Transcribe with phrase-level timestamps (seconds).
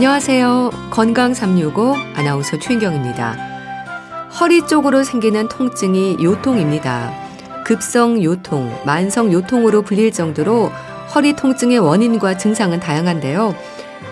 [0.00, 0.70] 안녕하세요.
[0.90, 3.36] 건강 365 아나운서 최인경입니다.
[4.40, 7.12] 허리 쪽으로 생기는 통증이 요통입니다.
[7.66, 10.72] 급성 요통, 만성 요통으로 불릴 정도로
[11.14, 13.54] 허리 통증의 원인과 증상은 다양한데요.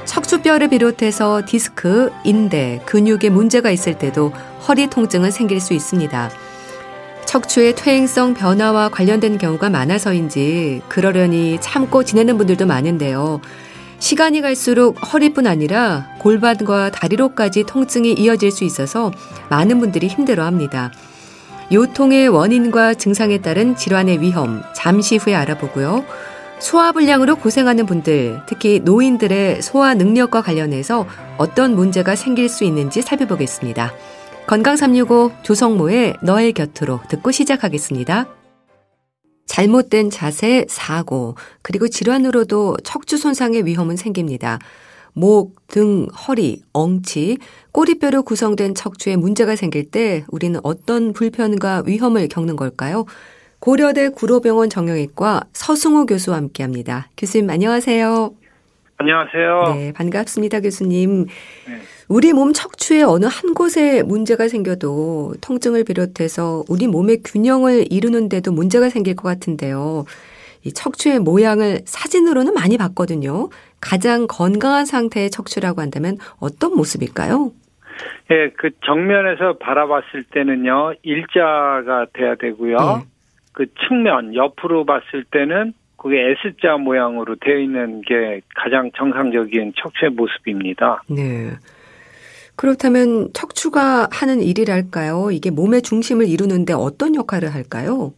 [0.05, 4.35] 척추뼈를 비롯해서 디스크, 인대, 근육에 문제가 있을 때도
[4.69, 6.31] 허리 통증은 생길 수 있습니다.
[7.25, 13.41] 척추의 퇴행성 변화와 관련된 경우가 많아서인지 그러려니 참고 지내는 분들도 많은데요.
[13.99, 19.13] 시간이 갈수록 허리뿐 아니라 골반과 다리로까지 통증이 이어질 수 있어서
[19.51, 20.93] 많은 분들이 힘들어 합니다.
[21.73, 26.05] 요통의 원인과 증상에 따른 질환의 위험 잠시 후에 알아보고요.
[26.61, 33.93] 소화불량으로 고생하는 분들, 특히 노인들의 소화 능력과 관련해서 어떤 문제가 생길 수 있는지 살펴보겠습니다.
[34.47, 38.38] 건강 365 조성모의 너의 곁으로 듣고 시작하겠습니다.
[39.49, 44.61] 잘못된 자세, 사고, 그리고 질환으로도 척추 손상의 위험은 생깁니다.
[45.15, 47.39] 목, 등, 허리, 엉치,
[47.73, 53.05] 꼬리뼈로 구성된 척추에 문제가 생길 때 우리는 어떤 불편과 위험을 겪는 걸까요?
[53.59, 57.09] 고려대 구로병원 정형외과 서승호 교수와 함께 합니다.
[57.17, 58.33] 교수님 안녕하세요.
[58.99, 59.75] 안녕하세요.
[59.75, 61.27] 네, 반갑습니다, 교수님.
[61.67, 61.81] 네.
[62.09, 68.89] 우리 몸 척추의 어느 한 곳에 문제가 생겨도 통증을 비롯해서 우리 몸의 균형을 이루는데도 문제가
[68.89, 70.07] 생길 것 같은데요.
[70.65, 73.51] 이 척추의 모양을 사진으로는 많이 봤거든요.
[73.81, 77.53] 가장 건강한 상태의 척추라고 한다면 어떤 모습일까요?
[78.31, 82.77] 예, 그 정면에서 바라봤을 때는요, 일자가 돼야 되고요.
[82.77, 83.05] 네.
[83.53, 91.03] 그 측면, 옆으로 봤을 때는 그게 S자 모양으로 되어 있는 게 가장 정상적인 척추의 모습입니다.
[91.09, 91.51] 네.
[92.59, 95.31] 그렇다면 척추가 하는 일이랄까요?
[95.31, 98.13] 이게 몸의 중심을 이루는데 어떤 역할을 할까요?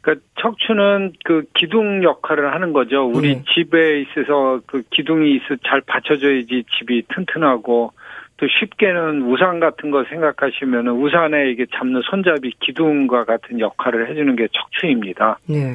[0.00, 3.08] 그 척추는 그 기둥 역할을 하는 거죠.
[3.08, 3.44] 우리 네.
[3.54, 7.92] 집에 있어서 그 기둥이 있어 잘 받쳐줘야지 집이 튼튼하고
[8.38, 14.48] 또 쉽게는 우산 같은 거 생각하시면 우산에 이게 잡는 손잡이 기둥과 같은 역할을 해주는 게
[14.52, 15.38] 척추입니다.
[15.46, 15.72] 네.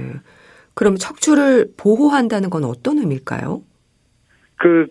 [0.74, 3.62] 그럼 척추를 보호한다는 건 어떤 의미일까요?
[4.58, 4.88] 그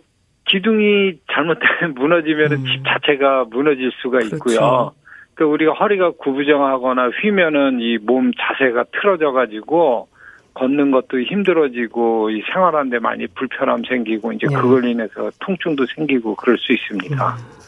[0.49, 2.65] 기둥이 잘못되면 무너지면 음.
[2.67, 4.37] 집 자체가 무너질 수가 그렇죠.
[4.37, 4.93] 있고요.
[5.35, 10.09] 그 우리가 허리가 구부정하거나 휘면은 이 몸 자세가 틀어져 가지고
[10.55, 14.57] 걷는 것도 힘들어지고 이 생활하는데 많이 불편함 생기고 이제 네.
[14.57, 17.15] 그걸 인해서 통증도 생기고 그럴 수 있습니다.
[17.15, 17.59] 음.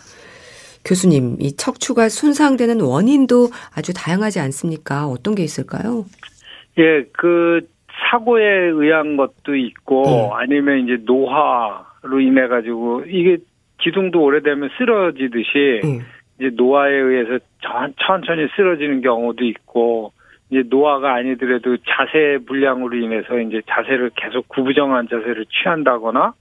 [0.85, 5.07] 교수님, 이 척추가 손상되는 원인도 아주 다양하지 않습니까?
[5.07, 6.05] 어떤 게 있을까요?
[6.79, 7.61] 예, 그
[8.11, 10.31] 사고에 의한 것도 있고 네.
[10.33, 13.39] 아니면 이제 노화 로 인해 가지고 이게
[13.79, 16.01] 기둥도 오래되면 쓰러지듯이 음.
[16.39, 17.39] 이제 노화에 의해서
[18.07, 20.13] 천천히 쓰러지는 경우도 있고
[20.51, 26.33] 이제 노화가 아니더라도 자세 불량으로 인해서 이제 자세를 계속 구부정한 자세를 취한다거나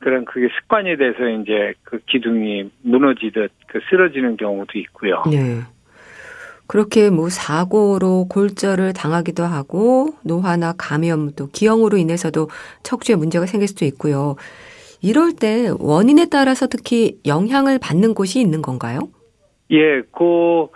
[0.00, 5.22] 그런 그게 습관이 돼서 이제 그 기둥이 무너지듯 그 쓰러지는 경우도 있고요.
[5.30, 5.60] 네.
[6.66, 12.48] 그렇게 뭐 사고로 골절을 당하기도 하고 노화나 감염 또 기형으로 인해서도
[12.82, 14.36] 척추에 문제가 생길 수도 있고요.
[15.04, 19.00] 이럴 때 원인에 따라서 특히 영향을 받는 곳이 있는 건가요?
[19.70, 20.68] 예, 그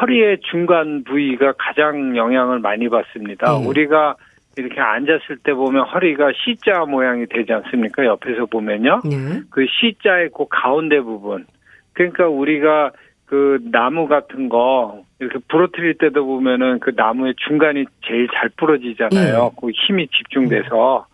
[0.00, 3.60] 허리의 중간 부위가 가장 영향을 많이 받습니다.
[3.60, 3.64] 네.
[3.64, 4.16] 우리가
[4.56, 8.04] 이렇게 앉았을 때 보면 허리가 C자 모양이 되지 않습니까?
[8.04, 9.02] 옆에서 보면요.
[9.04, 9.42] 네.
[9.50, 11.46] 그 C자의 그 가운데 부분.
[11.92, 12.90] 그러니까 우리가
[13.26, 19.42] 그 나무 같은 거 이렇게 부러뜨릴 때도 보면은 그 나무의 중간이 제일 잘 부러지잖아요.
[19.44, 19.50] 네.
[19.60, 21.06] 그 힘이 집중돼서.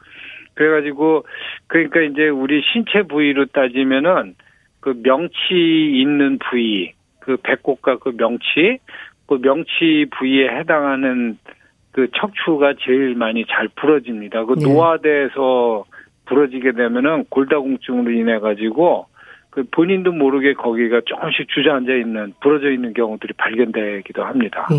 [0.54, 1.24] 그래가지고
[1.66, 4.34] 그러니까 이제 우리 신체 부위로 따지면은
[4.80, 5.38] 그 명치
[5.94, 8.78] 있는 부위, 그 배꼽과 그 명치,
[9.26, 11.38] 그 명치 부위에 해당하는
[11.92, 14.44] 그 척추가 제일 많이 잘 부러집니다.
[14.44, 14.64] 그 네.
[14.64, 15.84] 노화돼서
[16.26, 19.06] 부러지게 되면은 골다공증으로 인해 가지고
[19.50, 24.66] 그 본인도 모르게 거기가 조금씩 주저앉아 있는 부러져 있는 경우들이 발견되기도 합니다.
[24.70, 24.76] 네.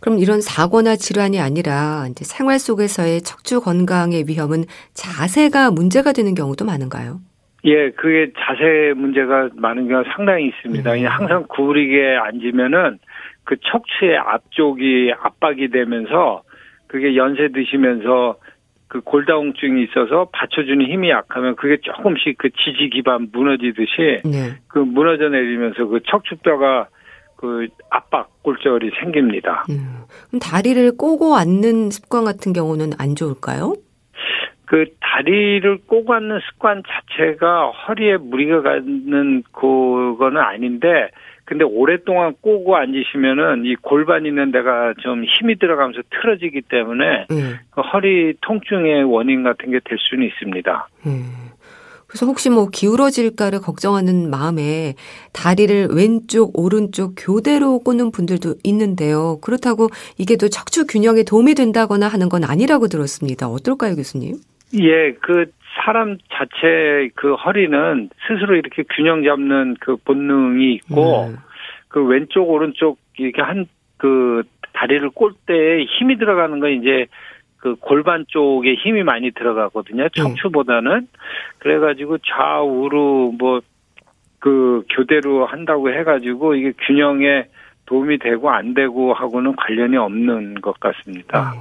[0.00, 4.64] 그럼 이런 사고나 질환이 아니라 이제 생활 속에서의 척추 건강의 위험은
[4.94, 7.20] 자세가 문제가 되는 경우도 많은가요?
[7.64, 10.94] 예, 그게 자세 문제가 많은 경우가 상당히 있습니다.
[10.94, 11.06] 음.
[11.06, 12.98] 항상 구부리게 앉으면은
[13.44, 16.42] 그 척추의 앞쪽이 압박이 되면서
[16.86, 18.36] 그게 연세 드시면서
[18.88, 24.54] 그 골다공증이 있어서 받쳐주는 힘이 약하면 그게 조금씩 그 지지 기반 무너지듯이 네.
[24.68, 26.86] 그 무너져 내리면서 그 척추뼈가
[27.44, 29.64] 그 압박 골절이 생깁니다.
[29.68, 30.04] 음.
[30.28, 33.74] 그럼 다리를 꼬고 앉는 습관 같은 경우는 안 좋을까요?
[34.64, 41.10] 그 다리를 꼬고 앉는 습관 자체가 허리에 무리가 가는 그거는 아닌데
[41.44, 47.58] 근데 오랫동안 꼬고 앉으시면은 이 골반 있는 데가 좀 힘이 들어가면서 틀어지기 때문에 음.
[47.70, 50.88] 그 허리 통증의 원인 같은 게 될 수는 있습니다.
[51.06, 51.50] 음.
[52.14, 54.94] 그래서 혹시 뭐 기울어질까를 걱정하는 마음에
[55.32, 59.40] 다리를 왼쪽, 오른쪽 교대로 꽂는 분들도 있는데요.
[59.42, 63.48] 그렇다고 이게 또 척추 균형에 도움이 된다거나 하는 건 아니라고 들었습니다.
[63.48, 64.36] 어떨까요, 교수님?
[64.78, 65.46] 예, 그
[65.84, 71.36] 사람 자체 그 허리는 스스로 이렇게 균형 잡는 그 본능이 있고 음.
[71.88, 74.42] 그 왼쪽 오른쪽 이렇게 한 그
[74.74, 77.06] 다리를 꼴 때 힘이 들어가는 건 이제
[77.64, 80.04] 그 골반 쪽에 힘이 많이 들어가거든요.
[80.04, 80.08] 네.
[80.14, 81.08] 척추보다는
[81.58, 83.60] 그래가지고 좌우로 뭐
[84.44, 87.46] 그 교대로 한다고 해가지고 이게 균형에
[87.86, 91.54] 도움이 되고 안 되고 하고는 관련이 없는 것 같습니다.
[91.54, 91.60] 네.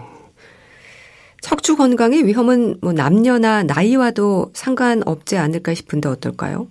[1.40, 6.68] 척추 건강의 위험은 뭐 남녀나 나이와도 상관없지 않을까 싶은데 어떨까요?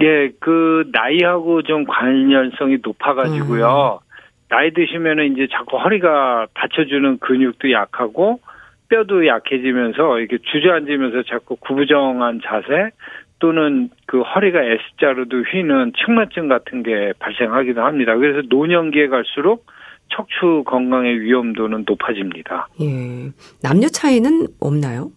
[0.00, 4.00] 예, 그 나이하고 좀 관련성이 높아가지고요.
[4.02, 4.07] 음.
[4.48, 8.40] 나이 드시면은 이제 자꾸 허리가 받쳐주는 근육도 약하고
[8.88, 12.90] 뼈도 약해지면서 이렇게 주저앉으면서 자꾸 구부정한 자세
[13.38, 18.16] 또는 그 허리가 S자로도 휘는 측만증 같은 게 발생하기도 합니다.
[18.16, 19.66] 그래서 노년기에 갈수록
[20.08, 22.68] 척추 건강의 위험도는 높아집니다.
[22.80, 23.30] 예.
[23.62, 25.10] 남녀 차이는 없나요?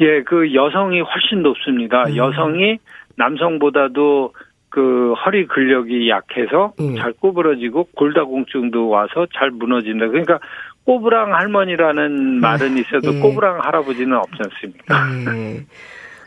[0.00, 2.04] 예, 그 여성이 훨씬 높습니다.
[2.04, 2.16] 음.
[2.16, 2.78] 여성이
[3.16, 4.32] 남성보다도
[4.78, 6.94] 그 허리 근력이 약해서 음.
[6.96, 10.06] 잘 구부러지고 골다공증도 와서 잘 무너진다.
[10.06, 10.38] 그러니까
[10.84, 13.20] 꼬부랑 할머니라는 말은 있어도 네.
[13.20, 15.06] 꼬부랑 할아버지는 없지 않습니까?
[15.32, 15.66] 네.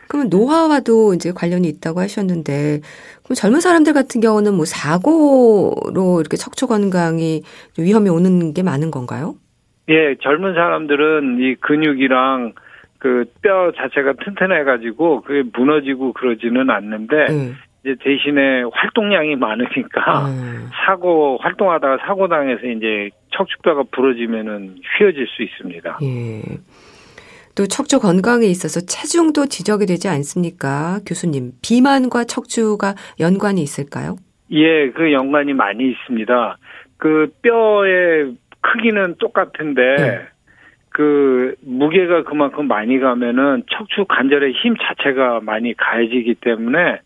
[0.06, 2.80] 그러면 노화와도 이제 관련이 있다고 하셨는데
[3.24, 7.42] 그럼 젊은 사람들 같은 경우는 뭐 사고로 이렇게 척추 건강이
[7.78, 9.36] 위험이 오는 게 많은 건가요?
[9.88, 12.52] 예, 젊은 사람들은 이 근육이랑
[12.98, 17.52] 그 뼈 자체가 튼튼해 가지고 그게 무너지고 그러지는 않는데 네.
[17.84, 20.70] 이제 대신에 활동량이 많으니까 음.
[20.86, 25.98] 사고 활동하다가 사고 당해서 이제 척추뼈가 부러지면은 휘어질 수 있습니다.
[26.02, 26.42] 예.
[27.54, 31.00] 또 척추 건강에 있어서 체중도 지적이 되지 않습니까?
[31.06, 34.16] 교수님, 비만과 척추가 연관이 있을까요?
[34.52, 36.58] 예, 그 연관이 많이 있습니다.
[36.96, 40.20] 그 뼈의 크기는 똑같은데 네.
[40.90, 47.00] 그 무게가 그만큼 많이 가면은 척추 관절의 힘 자체가 많이 가해지기 때문에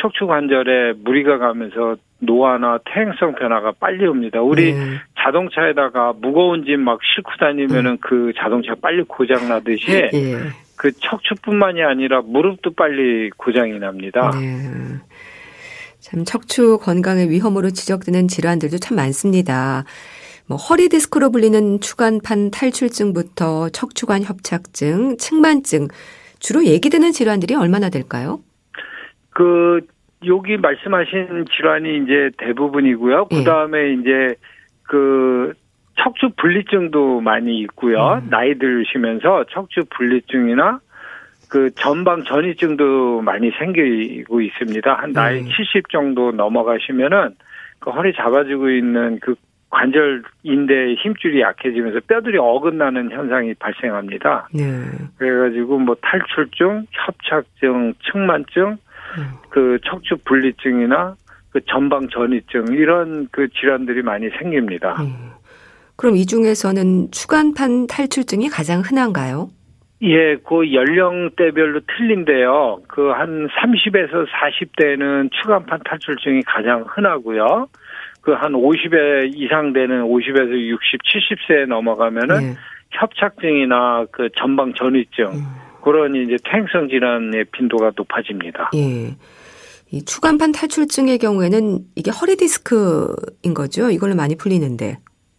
[0.00, 4.40] 척추 관절에 무리가 가면서 노화나 퇴행성 변화가 빨리 옵니다.
[4.40, 4.80] 우리 네.
[5.22, 7.98] 자동차에다가 무거운 짐 막 싣고 다니면은 네.
[8.00, 10.36] 그 자동차 빨리 고장 나듯이 네.
[10.76, 14.30] 그 척추뿐만이 아니라 무릎도 빨리 고장이 납니다.
[14.34, 14.56] 네.
[15.98, 19.84] 참 척추 건강의 위험으로 지적되는 질환들도 참 많습니다.
[20.46, 25.88] 뭐 허리 디스크로 불리는 추간판 탈출증부터 척추관 협착증, 측만증
[26.38, 28.40] 주로 얘기되는 질환들이 얼마나 될까요?
[29.30, 29.80] 그
[30.26, 33.26] 여기 말씀하신 질환이 이제 대부분이고요.
[33.26, 34.00] 그 다음에 음.
[34.00, 34.34] 이제
[34.82, 35.54] 그
[35.96, 38.20] 척추 분리증도 많이 있고요.
[38.22, 38.30] 음.
[38.30, 40.80] 나이 들으시면서 척추 분리증이나
[41.48, 44.94] 그 전방 전이증도 많이 생기고 있습니다.
[44.94, 45.48] 한 나이 음.
[45.48, 47.34] 70 정도 넘어가시면은
[47.80, 49.34] 그 허리 잡아주고 있는 그
[49.70, 54.48] 관절 인대 힘줄이 약해지면서 뼈들이 어긋나는 현상이 발생합니다.
[54.52, 54.64] 네.
[55.16, 58.76] 그래가지고 뭐 탈출증, 협착증, 측만증
[59.48, 61.16] 그 척추 분리증이나
[61.50, 65.02] 그 전방 전이증 이런 그 질환들이 많이 생깁니다.
[65.02, 65.30] 음.
[65.96, 69.50] 그럼 이 중에서는 추간판 탈출증이 가장 흔한가요?
[70.02, 72.80] 예, 그 연령대별로 틀린데요.
[72.88, 77.68] 그 한 30에서 40대는 추간판 탈출증이 가장 흔하고요.
[78.22, 82.54] 그 한 50에 이상 되는 50에서 60, 70세에 넘어가면은 네.
[82.92, 85.44] 협착증이나 그 전방 전이증 음.
[85.82, 88.70] 그런 이제 퇴행성 질환의 빈도가 높아집니다.
[88.74, 89.16] 예.
[89.92, 93.90] 이 추간판 탈출증의 경우에는 이게 허리 디스크인 거죠?
[93.90, 94.98] 이걸로 많이 불리는데.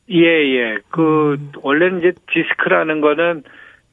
[0.10, 0.78] 예, 예.
[0.90, 1.52] 그, 음.
[1.62, 3.44] 원래는 이제 디스크라는 거는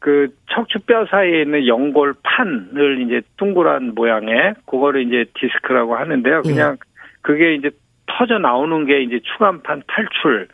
[0.01, 6.43] 그 척추뼈 사이에 있는 연골판을 이제 둥그란 모양의 그거를 이제 디스크라고 하는데요.
[6.43, 6.77] 그냥 예.
[7.23, 7.71] 그게 이제
[8.07, 10.49] 터져 나오는 게 이제 추간판 탈출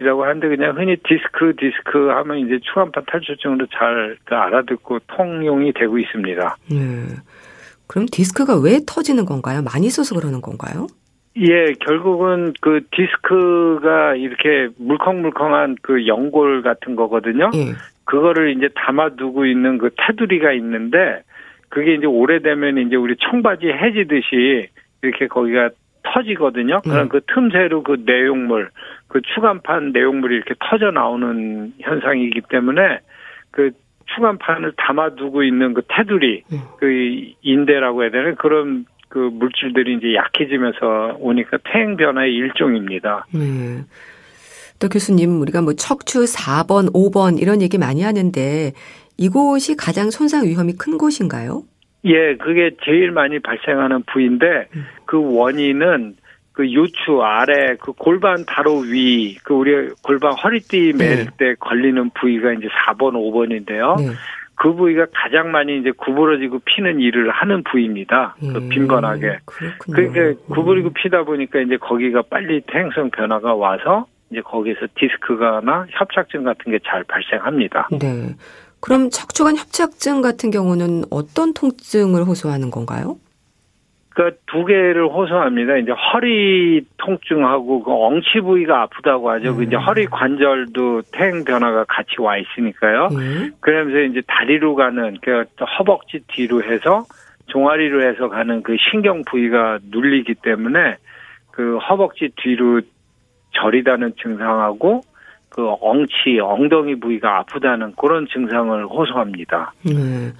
[0.00, 5.98] 이라고 하는데 그냥 흔히 디스크 디스크 하면 이제 추간판 탈출증으로 잘 그 알아듣고 통용이 되고
[5.98, 6.56] 있습니다.
[6.70, 6.76] 네.
[7.86, 9.62] 그럼 디스크가 왜 터지는 건가요?
[9.62, 10.86] 많이 써서 그러는 건가요?
[11.36, 17.50] 예, 결국은 그 디스크가 이렇게 물컹물컹한 그 연골 같은 거거든요.
[17.54, 17.74] 예.
[18.04, 21.22] 그거를 이제 담아두고 있는 그 테두리가 있는데
[21.68, 24.68] 그게 이제 오래되면 이제 우리 청바지 해지듯이
[25.02, 25.70] 이렇게 거기가
[26.12, 26.80] 터지거든요.
[26.82, 27.08] 그럼 음.
[27.08, 28.70] 그 틈새로 그 내용물,
[29.08, 33.00] 그 추간판 내용물이 이렇게 터져 나오는 현상이기 때문에
[33.50, 33.70] 그
[34.14, 36.58] 추간판을 담아두고 있는 그 테두리, 음.
[36.78, 36.86] 그
[37.42, 43.26] 인대라고 해야 되나 그런 그 물질들이 이제 약해지면서 오니까 퇴행 변화의 일종입니다.
[43.32, 43.84] 네.
[44.78, 48.72] 또 교수님, 우리가 뭐 척추 4번, 5번 이런 얘기 많이 하는데
[49.18, 51.64] 이곳이 가장 손상 위험이 큰 곳인가요?
[52.04, 54.86] 예, 그게 제일 많이 발생하는 부위인데 음.
[55.04, 56.16] 그 원인은
[56.52, 61.54] 그 요추 아래 그 골반 바로 위 그 우리 골반 허리띠 멜때 네.
[61.58, 63.96] 걸리는 부위가 이제 4번 5번인데요.
[63.98, 64.12] 네.
[64.56, 68.36] 그 부위가 가장 많이 이제 구부러지고 피는 일을 하는 부위입니다.
[68.38, 69.38] 그 음, 빈번하게.
[69.46, 69.94] 그렇군요.
[70.12, 76.72] 그러니까 구부리고 피다 보니까 이제 거기가 빨리 퇴행성 변화가 와서 이제 거기서 디스크가나 협착증 같은
[76.72, 77.88] 게 잘 발생합니다.
[77.92, 78.34] 네.
[78.80, 83.16] 그럼 척추관 협착증 같은 경우는 어떤 통증을 호소하는 건가요?
[84.10, 85.76] 그두 개를 호소합니다.
[85.76, 89.52] 이제 허리 통증하고 그 엉치 부위가 아프다고 하죠.
[89.52, 89.62] 음.
[89.62, 93.08] 이제 허리 관절도 퇴행 변화가 같이 와 있으니까요.
[93.12, 93.52] 음.
[93.60, 95.44] 그러면서 이제 다리로 가는 그
[95.78, 97.04] 허벅지 뒤로 해서
[97.46, 100.96] 종아리로 해서 가는 그 신경 부위가 눌리기 때문에
[101.52, 102.80] 그 허벅지 뒤로
[103.52, 105.02] 저리다는 증상하고
[105.50, 109.72] 그 엉치 엉덩이 부위가 아프다는 그런 증상을 호소합니다.
[109.88, 110.32] 음.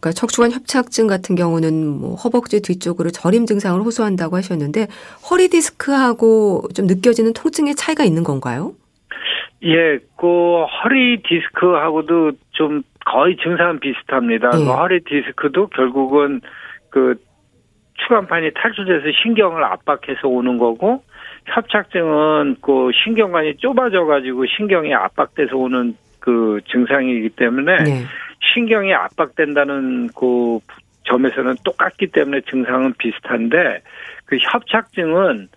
[0.00, 4.86] 그러니까 척추관 협착증 같은 경우는 뭐 허벅지 뒤쪽으로 저림 증상을 호소한다고 하셨는데
[5.30, 8.72] 허리 디스크하고 좀 느껴지는 통증의 차이가 있는 건가요?
[9.64, 14.50] 예, 그 허리 디스크하고도 좀 거의 증상은 비슷합니다.
[14.54, 14.64] 예.
[14.64, 16.40] 그 허리 디스크도 결국은
[16.90, 17.14] 그
[17.94, 21.02] 추간판이 탈출돼서 신경을 압박해서 오는 거고
[21.46, 28.04] 협착증은 그 신경관이 좁아져 가지고 신경이 압박돼서 오는 그 증상이기 때문에 네.
[28.54, 30.60] 신경이 압박된다는 그
[31.04, 33.82] 점에서는 똑같기 때문에 증상은 비슷한데
[34.26, 35.48] 그 협착증은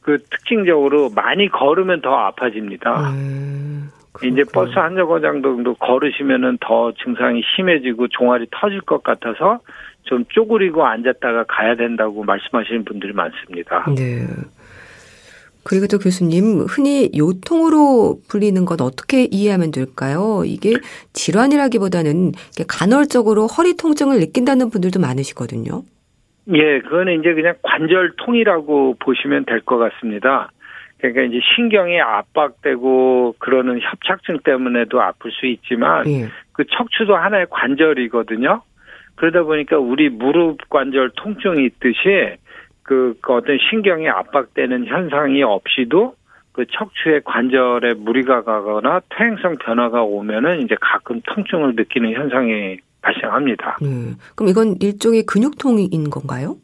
[0.00, 3.10] 그 특징적으로 많이 걸으면 더 아파집니다.
[3.10, 3.90] 음,
[4.24, 9.60] 이제 버스 한 정거장 정도 걸으시면은 더 증상이 심해지고 종아리 터질 것 같아서
[10.04, 13.84] 좀 쪼그리고 앉았다가 가야 된다고 말씀하시는 분들이 많습니다.
[13.96, 14.26] 네.
[15.64, 20.42] 그리고 또 교수님, 흔히 요통으로 불리는 건 어떻게 이해하면 될까요?
[20.44, 20.74] 이게
[21.12, 22.32] 질환이라기보다는
[22.68, 25.82] 간헐적으로 허리 통증을 느낀다는 분들도 많으시거든요.
[26.54, 30.50] 예, 그거는 이제 그냥 관절통이라고 보시면 될 것 같습니다.
[30.98, 36.28] 그러니까 이제 신경이 압박되고 그러는 협착증 때문에도 아플 수 있지만 예.
[36.52, 38.62] 그 척추도 하나의 관절이거든요.
[39.16, 42.36] 그러다 보니까 우리 무릎 관절 통증이 있듯이
[42.82, 46.14] 그, 그 어떤 신경이 압박되는 현상이 없이도
[46.52, 53.78] 그 척추의 관절에 무리가 가거나 퇴행성 변화가 오면은 이제 가끔 통증을 느끼는 현상이 발생합니다.
[53.82, 56.56] 음, 그럼 이건 일종의 근육통인 건가요?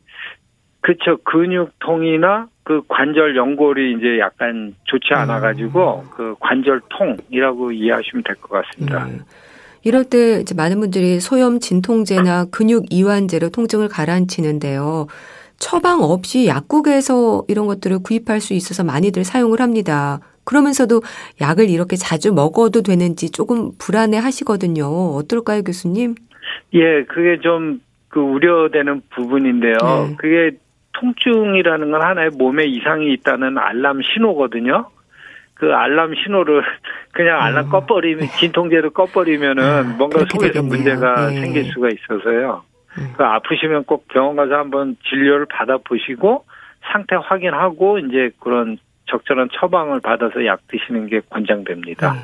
[0.81, 1.17] 그렇죠.
[1.25, 6.11] 근육통이나 그 관절 연골이 이제 약간 좋지 않아 가지고 음.
[6.11, 9.07] 그 관절통이라고 이해하시면 될 것 같습니다.
[9.07, 9.23] 음.
[9.85, 15.07] 이럴 때 이제 많은 분들이 소염 진통제나 근육 이완제로 통증을 가라앉히는데요.
[15.59, 20.21] 처방 없이 약국에서 이런 것들을 구입할 수 있어서 많이들 사용을 합니다.
[20.45, 21.03] 그러면서도
[21.41, 24.87] 약을 이렇게 자주 먹어도 되는지 조금 불안해 하시거든요.
[25.17, 26.15] 어떨까요, 교수님?
[26.75, 29.77] 예, 그게 좀 그 우려되는 부분인데요.
[29.83, 30.17] 네.
[30.19, 30.57] 그게
[30.93, 34.87] 통증이라는 건 하나의 몸에 이상이 있다는 알람 신호거든요.
[35.55, 36.63] 그 알람 신호를
[37.13, 37.69] 그냥 알람 어.
[37.69, 40.63] 꺼버리면 진통제로 꺼버리면은 아, 뭔가 속에서 되겠네요.
[40.63, 41.41] 문제가 네.
[41.41, 42.63] 생길 수가 있어서요.
[42.99, 43.13] 음.
[43.17, 46.45] 그 아프시면 꼭 병원 가서 한번 진료를 받아 보시고
[46.93, 52.13] 상태 확인하고 이제 그런 적절한 처방을 받아서 약 드시는 게 권장됩니다.
[52.13, 52.19] 음.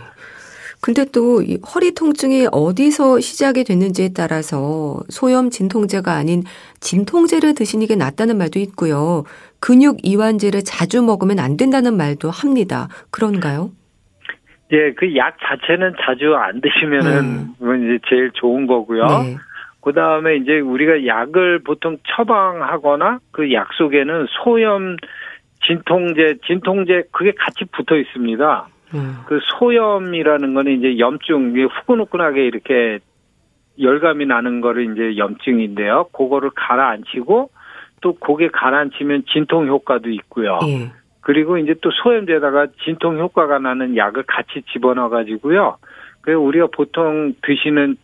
[0.81, 1.43] 근데 또
[1.75, 6.43] 허리 통증이 어디서 시작이 됐는지에 따라서 소염 진통제가 아닌
[6.81, 9.25] 진통제를 드시는 게 낫다는 말도 있고요.
[9.61, 12.89] 근육 이완제를 자주 먹으면 안 된다는 말도 합니다.
[13.11, 13.71] 그런가요?
[14.73, 17.85] 예, 그 약 자체는 자주 안 드시면은 음.
[17.85, 19.07] 이제 제일 좋은 거고요.
[19.07, 19.37] 네.
[19.85, 24.97] 그 다음에 이제 우리가 약을 보통 처방하거나 그 약 속에는 소염
[25.67, 28.67] 진통제, 진통제 그게 같이 붙어 있습니다.
[28.95, 29.17] 음.
[29.27, 32.99] 그 소염이라는 거는 이제 염증, 후끈후끈하게 이렇게
[33.79, 36.09] 열감이 나는 거를 이제 염증인데요.
[36.13, 37.51] 그거를 가라앉히고
[38.01, 40.61] 또 고개 가라앉히면 진통 효과도 있고요.
[40.67, 40.93] 예.
[41.21, 45.77] 그리고 이제 또 소염제에다가 진통 효과가 나는 약을 같이 집어넣어 가지고요.
[46.23, 47.97] 그 우리가 보통 드시는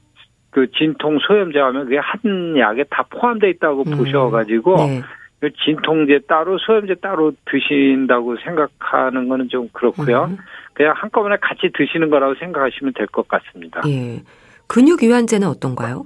[0.51, 3.97] 그 진통 소염제 하면 그게 한 약에 다 포함되어 있다고 음.
[3.97, 5.03] 보셔가지고 네.
[5.41, 10.25] 그 진통제 따로 소염제 따로 드신다고 생각하는 거는 좀 그렇고요.
[10.31, 10.37] 음.
[10.75, 13.81] 그냥 한꺼번에 같이 드시는 거라고 생각하시면 될 것 같습니다.
[13.87, 14.23] 예.
[14.67, 16.05] 근육 이완제는 어떤가요?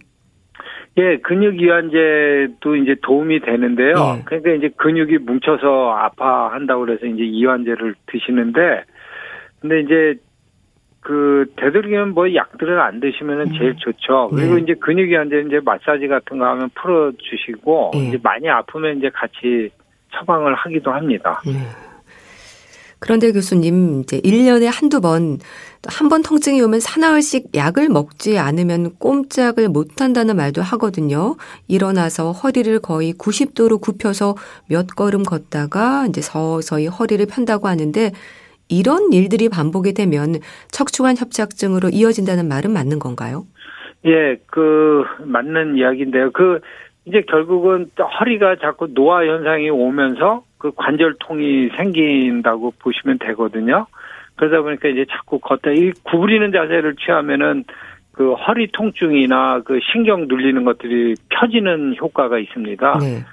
[0.97, 3.95] 예, 근육 이완제도 이제 도움이 되는데요.
[4.19, 4.23] 예.
[4.25, 8.85] 그러니까 이제 근육이 뭉쳐서 아파한다고 그래서 이제 이완제를 드시는데
[9.61, 10.15] 근데 이제
[11.05, 13.77] 그 되도록이면 뭐 약들을 안 드시면은 제일 음.
[13.77, 14.31] 좋죠.
[14.35, 14.63] 그리고 네.
[14.63, 18.09] 이제 근육이 안 되는 이제 마사지 같은 거 하면 풀어 주시고 네.
[18.09, 19.69] 이제 많이 아프면 이제 같이
[20.15, 21.43] 처방을 하기도 합니다.
[21.45, 21.53] 네.
[23.01, 25.39] 그런데 교수님, 이제 1년에 한두 번,
[25.87, 31.37] 한 번 통증이 오면 사나흘씩 약을 먹지 않으면 꼼짝을 못 한다는 말도 하거든요.
[31.69, 34.37] 일어나서 허리를 거의 90도로 굽혀서
[34.71, 38.13] 몇 걸음 걷다가 이제 서서히 허리를 편다고 하는데
[38.69, 40.35] 이런 일들이 반복이 되면
[40.71, 43.45] 척추관 협착증으로 이어진다는 말은 맞는 건가요?
[44.07, 46.31] 예, 그 맞는 이야기인데요.
[46.33, 46.61] 그
[47.07, 47.91] 이제 결국은
[48.21, 53.87] 허리가 자꾸 노화 현상이 오면서 그 관절통이 생긴다고 보시면 되거든요.
[54.37, 57.65] 그러다 보니까 이제 자꾸 걷다 이 구부리는 자세를 취하면은
[58.13, 62.99] 그 허리 통증이나 그 신경 눌리는 것들이 펴지는 효과가 있습니다.
[63.01, 63.25] 네.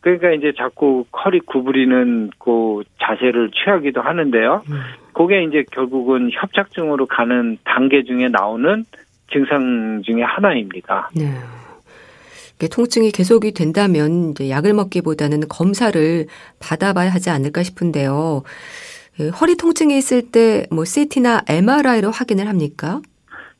[0.00, 4.62] 그러니까 이제 자꾸 허리 구부리는 그 자세를 취하기도 하는데요.
[4.70, 4.80] 음.
[5.12, 8.84] 그게 이제 결국은 협착증으로 가는 단계 중에 나오는
[9.32, 11.10] 증상 중에 하나입니다.
[11.14, 11.26] 네.
[12.68, 16.26] 통증이 계속이 된다면 이제 약을 먹기보다는 검사를
[16.60, 18.42] 받아봐야 하지 않을까 싶은데요.
[19.16, 23.00] 그 허리 통증이 있을 때 뭐 CT나 MRI로 확인을 합니까?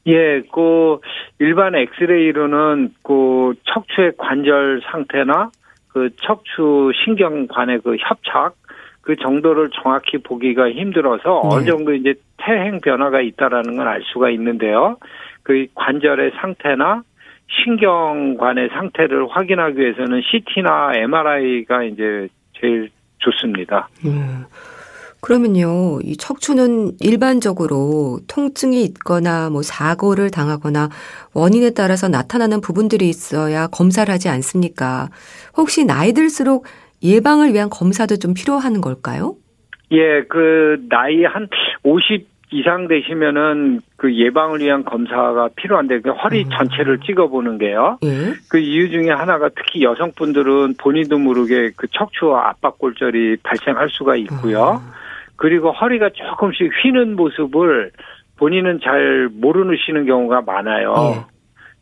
[0.06, 0.98] 예, 그
[1.38, 5.50] 일반 엑스레이로는 그 척추의 관절 상태나
[5.92, 8.54] 그 척추 신경관의 그 협착
[9.00, 11.56] 그 정도를 정확히 보기가 힘들어서 네.
[11.56, 14.96] 어느 정도 이제 태행 변화가 있다라는 건 알 수가 있는데요.
[15.42, 17.02] 그 관절의 상태나
[17.64, 22.28] 신경관의 상태를 확인하기 위해서는 CT나 MRI가 이제
[22.60, 23.88] 제일 좋습니다.
[24.04, 24.44] 음.
[25.20, 30.88] 그러면요, 이 척추는 일반적으로 통증이 있거나 뭐 사고를 당하거나
[31.34, 35.10] 원인에 따라서 나타나는 부분들이 있어야 검사를 하지 않습니까?
[35.56, 36.66] 혹시 나이 들수록
[37.02, 39.36] 예방을 위한 검사도 좀 필요한 걸까요?
[39.92, 41.48] 예, 그 나이 한
[41.82, 46.50] 50 이상 되시면은 그 예방을 위한 검사가 필요한데 그 허리 음.
[46.50, 47.98] 전체를 찍어보는 게요.
[48.02, 48.34] 예?
[48.48, 54.82] 그 이유 중에 하나가 특히 여성분들은 본인도 모르게 그 척추와 압박골절이 발생할 수가 있고요.
[54.84, 55.00] 음.
[55.40, 57.92] 그리고 허리가 조금씩 휘는 모습을
[58.36, 60.92] 본인은 잘 모르시는 경우가 많아요.
[60.98, 61.24] 예.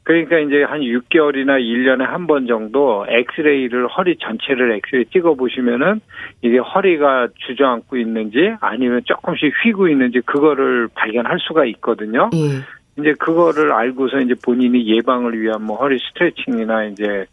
[0.04, 6.00] 그러니까 이제 한 6개월이나 1년에 한 번 정도 엑스레이를 허리 전체를 엑스레이 찍어 보시면은
[6.40, 12.30] 이게 허리가 주저앉고 있는지 아니면 조금씩 휘고 있는지 그거를 발견할 수가 있거든요.
[12.34, 12.62] 음.
[12.96, 17.26] 이제 그거를 알고서 이제 본인이 예방을 위한 뭐 허리 스트레칭이나 이제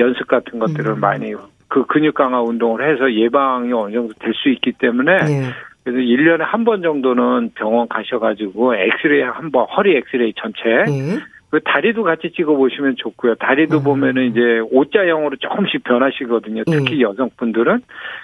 [0.00, 1.00] 연습 같은 것들을 음.
[1.00, 1.32] 많이
[1.70, 5.42] 그 근육 강화 운동을 해서 예방이 어느 정도 될 수 있기 때문에 네.
[5.84, 11.18] 그래서 1년에 한 번 정도는 병원 가셔가지고 엑스레이 한 번, 허리 엑스레이 전체 네.
[11.50, 13.34] 그 다리도 같이 찍어 보시면 좋고요.
[13.36, 13.82] 다리도 음.
[13.84, 16.62] 보면은 이제 오자형으로 조금씩 변하시거든요.
[16.66, 17.00] 특히 음.
[17.10, 17.80] 여성분들은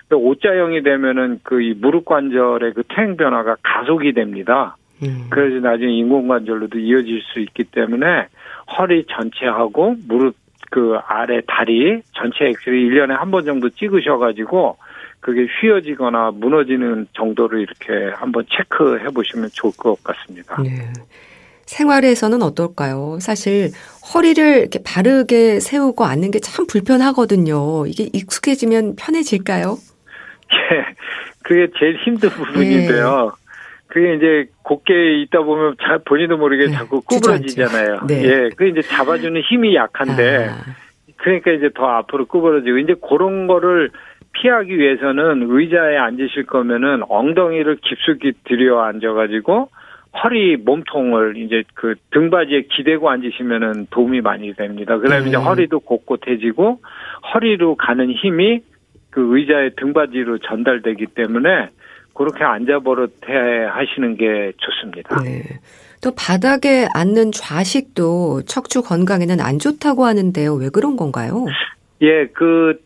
[0.09, 4.77] 그 오자형이 되면은 그 이 무릎 관절의 그 퇴행 변화가 가속이 됩니다.
[5.03, 5.27] 음.
[5.31, 8.27] 그래서 나중에 인공관절로도 이어질 수 있기 때문에
[8.79, 10.35] 허리 전체하고 무릎
[10.71, 14.77] 그 아래 다리 전체 엑스레이 1년에 한 번 정도 찍으셔가지고
[15.21, 20.61] 그게 휘어지거나 무너지는 정도를 이렇게 한번 체크해 보시면 좋을 것 같습니다.
[20.63, 20.93] 네.
[21.67, 23.19] 생활에서는 어떨까요?
[23.21, 23.71] 사실
[24.15, 27.87] 허리를 이렇게 바르게 세우고 앉는 게 참 불편하거든요.
[27.87, 29.77] 이게 익숙해지면 편해질까요?
[30.55, 30.87] 예,
[31.43, 33.33] 그게 제일 힘든 부분인데요.
[33.37, 33.46] 네.
[33.97, 38.01] 그게 이제 곧게 있다 보면 자, 본인도 모르게 네, 자꾸 구부러지잖아요.
[38.07, 38.25] 네.
[38.25, 40.55] 예, 그 이제 잡아주는 힘이 약한데, 아.
[41.17, 43.89] 그러니까 이제 더 앞으로 구부러지고, 이제 그런 거를
[44.33, 49.71] 피하기 위해서는 의자에 앉으실 거면은 엉덩이를 깊숙이 들여 앉아가지고,
[50.23, 54.99] 허리 몸통을 이제 그 등받이에 기대고 앉으시면은 도움이 많이 됩니다.
[54.99, 55.29] 그다음에 네.
[55.29, 56.81] 이제 허리도 곧곧해지고
[57.33, 58.61] 허리로 가는 힘이
[59.11, 61.71] 그 의자의 등받이로 전달되기 때문에
[62.17, 65.23] 그렇게 앉아 버릇해 하시는 게 좋습니다.
[65.23, 65.43] 네.
[66.03, 70.55] 또 바닥에 앉는 좌식도 척추 건강에는 안 좋다고 하는데요.
[70.55, 71.47] 왜 그런 건가요?
[72.03, 72.81] 예, 그,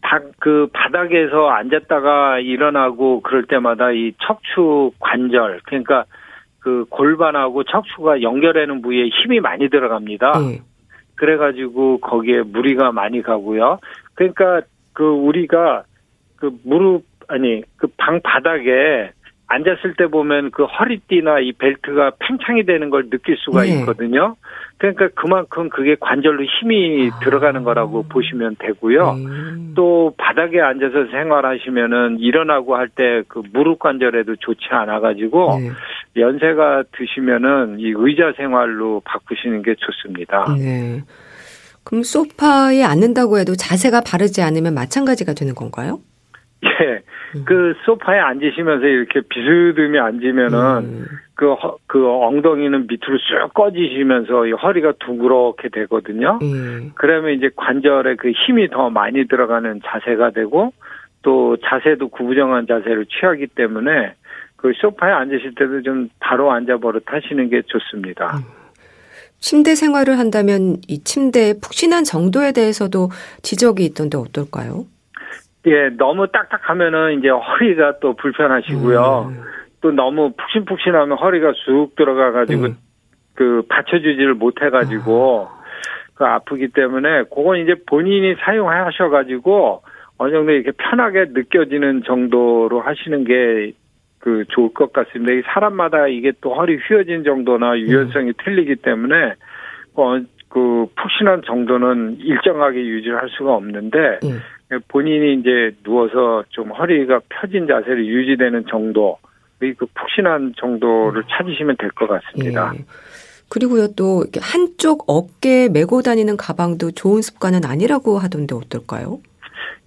[0.00, 6.04] 바, 그 바닥에서 앉았다가 일어나고 그럴 때마다 이 척추 관절, 그러니까
[6.60, 10.32] 그 골반하고 척추가 연결하는 부위에 힘이 많이 들어갑니다.
[10.40, 10.60] 네.
[11.14, 13.78] 그래가지고 거기에 무리가 많이 가고요.
[14.14, 14.60] 그러니까
[14.92, 15.84] 그 우리가
[16.36, 19.10] 그 무릎 아니 그 방 바닥에
[19.50, 23.78] 앉았을 때 보면 그 허리띠나 이 벨트가 팽창이 되는 걸 느낄 수가 네.
[23.80, 24.36] 있거든요.
[24.76, 27.18] 그러니까 그만큼 그게 관절로 힘이 아.
[27.20, 29.10] 들어가는 거라고 보시면 되고요.
[29.12, 29.72] 음.
[29.74, 35.70] 또 바닥에 앉아서 생활하시면은 일어나고 할 때 그 무릎 관절에도 좋지 않아 가지고 네.
[36.20, 40.54] 연세가 드시면은 이 의자 생활로 바꾸시는 게 좋습니다.
[40.58, 41.00] 네.
[41.84, 46.00] 그럼 소파에 앉는다고 해도 자세가 바르지 않으면 마찬가지가 되는 건가요?
[46.64, 47.02] 예.
[47.36, 47.44] 음.
[47.44, 51.06] 그 소파에 앉으시면서 이렇게 비스듬히 앉으면은 음.
[51.34, 51.54] 그,
[51.86, 56.38] 그 엉덩이는 밑으로 쭉 꺼지시면서 이 허리가 둥그렇게 되거든요.
[56.42, 56.92] 음.
[56.94, 60.72] 그러면 이제 관절에 그 힘이 더 많이 들어가는 자세가 되고
[61.22, 64.14] 또 자세도 구부정한 자세를 취하기 때문에
[64.56, 68.38] 그 소파에 앉으실 때도 좀 바로 앉아 버릇 하시는 게 좋습니다.
[68.38, 68.42] 음.
[69.40, 73.10] 침대 생활을 한다면 이 침대의 푹신한 정도에 대해서도
[73.42, 74.86] 지적이 있던데 어떨까요?
[75.66, 79.32] 예, 너무 딱딱하면은 이제 허리가 또 불편하시고요.
[79.32, 79.42] 음.
[79.80, 82.76] 또 너무 푹신푹신하면 허리가 쑥 들어가가지고 음.
[83.34, 85.58] 그 받쳐주지를 못해가지고 아.
[86.14, 89.82] 그 아프기 때문에 그건 이제 본인이 사용하셔가지고
[90.18, 93.72] 어느 정도 이렇게 편하게 느껴지는 정도로 하시는 게
[94.18, 95.32] 그 좋을 것 같습니다.
[95.32, 98.32] 이 사람마다 이게 또 허리 휘어진 정도나 유연성이 음.
[98.44, 99.34] 틀리기 때문에
[99.94, 100.18] 어,
[100.48, 104.40] 그 푹신한 정도는 일정하게 유지할 수가 없는데 음.
[104.88, 109.18] 본인이 이제 누워서 좀 허리가 펴진 자세를 유지되는 정도
[109.58, 111.24] 그 푹신한 정도를 음.
[111.28, 112.72] 찾으시면 될 것 같습니다.
[112.74, 112.84] 예.
[113.50, 119.20] 그리고요 또 한쪽 어깨에 메고 다니는 가방도 좋은 습관은 아니라고 하던데 어떨까요?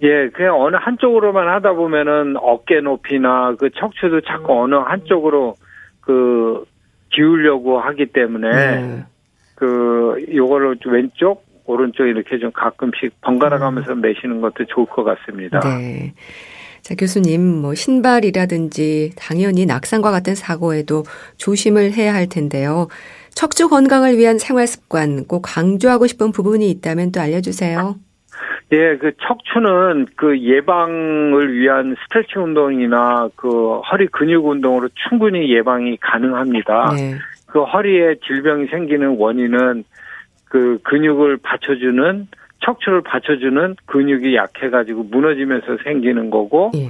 [0.02, 5.56] 예, 그냥 어느 한쪽으로만 하다 보면은 어깨 높이나 그 척추도 자꾸 어느 한쪽으로
[6.02, 6.66] 그
[7.14, 9.04] 기울려고 하기 때문에 네.
[9.56, 14.02] 그 요거를 왼쪽 오른쪽 이렇게 좀 가끔씩 번갈아 가면서 음.
[14.02, 15.60] 매시는 것도 좋을 것 같습니다.
[15.60, 16.14] 네.
[16.82, 21.04] 자, 교수님, 뭐, 신발이라든지 당연히 낙상과 같은 사고에도
[21.38, 22.88] 조심을 해야 할 텐데요.
[23.36, 27.96] 척추 건강을 위한 생활 습관 꼭 강조하고 싶은 부분이 있다면 또 알려주세요.
[28.74, 36.94] 예, 그 척추는 그 예방을 위한 스트레칭 운동이나 그 허리 근육 운동으로 충분히 예방이 가능합니다.
[36.96, 37.16] 네.
[37.48, 39.84] 그 허리에 질병이 생기는 원인은
[40.52, 42.28] 그 근육을 받쳐주는
[42.60, 46.90] 척추를 받쳐주는 근육이 약해가지고 무너지면서 생기는 거고 예.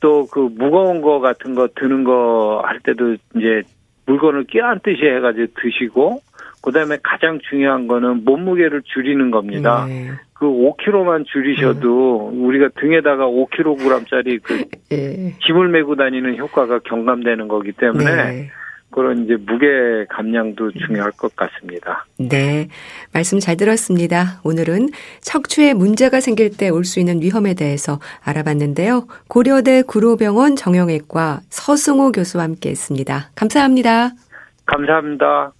[0.00, 3.62] 또그 무거운 거 같은 거 드는 거 할 때도 이제
[4.06, 6.20] 물건을 끼안듯이 해가지고 드시고
[6.62, 9.86] 그다음에 가장 중요한 거는 몸무게를 줄이는 겁니다.
[9.88, 10.10] 네.
[10.34, 12.38] 그 5kg만 줄이셔도 네.
[12.44, 15.34] 우리가 등에다가 5kg짜리 그 네.
[15.46, 18.50] 짐을 메고 다니는 효과가 경감되는 거기 때문에 네.
[18.92, 22.06] 그런 이제 무게 감량도 중요할 것 같습니다.
[22.18, 22.68] 네.
[23.12, 24.40] 말씀 잘 들었습니다.
[24.44, 29.06] 오늘은 척추에 문제가 생길 때 올 수 있는 위험에 대해서 알아봤는데요.
[29.28, 33.30] 고려대 구로병원 정형외과 서승호 교수와 함께 했습니다.
[33.34, 34.10] 감사합니다.
[34.66, 35.52] 감사합니다.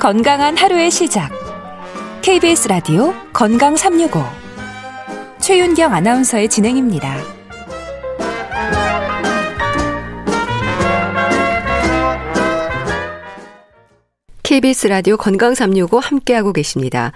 [0.00, 1.41] 건강한 하루의 시작.
[2.22, 4.22] KBS 라디오 건강 365
[5.40, 7.16] 최윤경 아나운서의 진행입니다.
[14.44, 17.10] KBS 라디오 건강 365 함께하고 계십니다.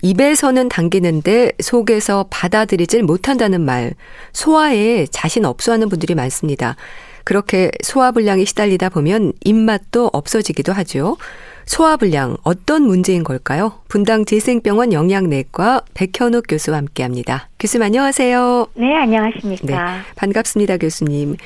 [0.00, 3.92] 입에서는 당기는데 속에서 받아들이질 못한다는 말,
[4.32, 6.76] 소화에 자신 없어 하는 분들이 많습니다.
[7.24, 11.18] 그렇게 소화불량이 시달리다 보면 입맛도 없어지기도 하죠.
[11.66, 13.72] 소화불량 어떤 문제인 걸까요?
[13.88, 17.48] 분당 재생병원 영양내과 백현욱 교수와 함께합니다.
[17.58, 18.66] 교수님 안녕하세요.
[18.74, 19.66] 네, 안녕하십니까.
[19.66, 21.36] 네, 반갑습니다, 교수님.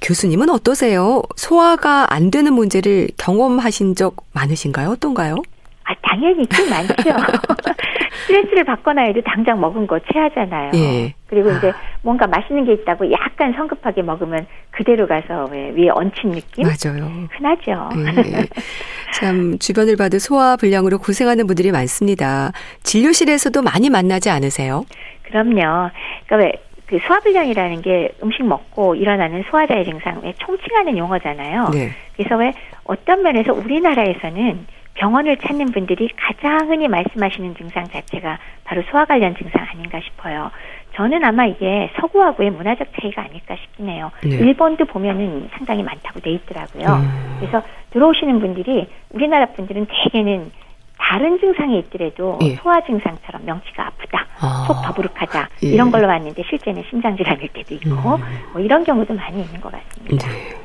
[0.00, 1.22] 교수님은 어떠세요?
[1.36, 4.90] 소화가 안 되는 문제를 경험하신 적 많으신가요?
[4.90, 5.36] 어떤가요?
[5.84, 6.94] 아, 당연히 좀 많죠.
[8.26, 10.70] 스트레스를 받거나 해도 당장 먹은 거 체하잖아요.
[10.74, 11.14] 예.
[11.26, 11.74] 그리고 이제 아.
[12.02, 16.64] 뭔가 맛있는 게 있다고 약간 성급하게 먹으면 그대로 가서 왜 위에 얹힌 느낌?
[16.66, 17.28] 맞아요.
[17.32, 17.90] 흔하죠.
[17.96, 18.46] 예.
[19.14, 22.52] 참 주변을 봐도 소화 불량으로 고생하는 분들이 많습니다.
[22.82, 24.84] 진료실에서도 많이 만나지 않으세요?
[25.24, 25.90] 그럼요.
[26.26, 31.70] 그러니까 왜 그 소화불량이라는 게 음식 먹고 일어나는 소화자의 증상 왜 총칭하는 용어잖아요.
[31.72, 31.90] 네.
[32.16, 32.52] 그래서 왜
[32.84, 39.64] 어떤 면에서 우리나라에서는 병원을 찾는 분들이 가장 흔히 말씀하시는 증상 자체가 바로 소화 관련 증상
[39.64, 40.50] 아닌가 싶어요.
[40.94, 44.12] 저는 아마 이게 서구하고의 문화적 차이가 아닐까 싶긴 해요.
[44.22, 44.36] 네.
[44.36, 46.86] 일본도 보면은 상당히 많다고 돼 있더라고요.
[46.86, 47.36] 음.
[47.40, 50.52] 그래서 들어오시는 분들이 우리나라 분들은 대개는
[50.96, 52.54] 다른 증상이 있더라도 예.
[52.54, 54.64] 소화 증상처럼 명치가 아프다, 아.
[54.66, 55.68] 속 더부룩하다 예.
[55.68, 58.22] 이런 걸로 왔는데 실제는 심장 질환일 때도 있고 음.
[58.52, 60.28] 뭐 이런 경우도 많이 있는 것 같습니다.
[60.28, 60.63] 네.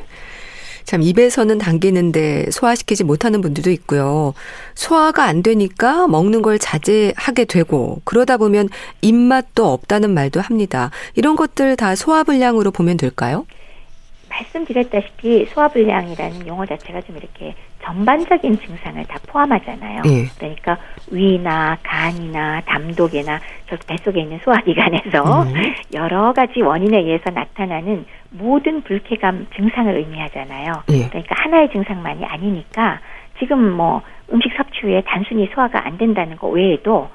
[0.89, 4.33] 참 입에서는 당기는데 소화시키지 못하는 분들도 있고요.
[4.73, 8.69] 소화가 안 되니까 먹는 걸 자제하게 되고 그러다 보면
[9.03, 10.89] 입맛도 없다는 말도 합니다.
[11.13, 13.45] 이런 것들 다 소화불량으로 보면 될까요?
[14.29, 20.01] 말씀드렸다시피 소화불량이라는 용어 자체가 좀 이렇게 전반적인 증상을 다 포함하잖아요.
[20.03, 20.25] 네.
[20.37, 20.77] 그러니까
[21.11, 23.39] 위나 간이나 담독이나
[23.69, 25.53] 저 뱃속에 있는 소화기관에서 음.
[25.93, 30.83] 여러 가지 원인에 의해서 나타나는 모든 불쾌감 증상을 의미하잖아요.
[30.87, 31.07] 네.
[31.09, 32.99] 그러니까 하나의 증상만이 아니니까
[33.39, 37.09] 지금 뭐 음식 섭취 후에 단순히 소화가 안 된다는 거 외에도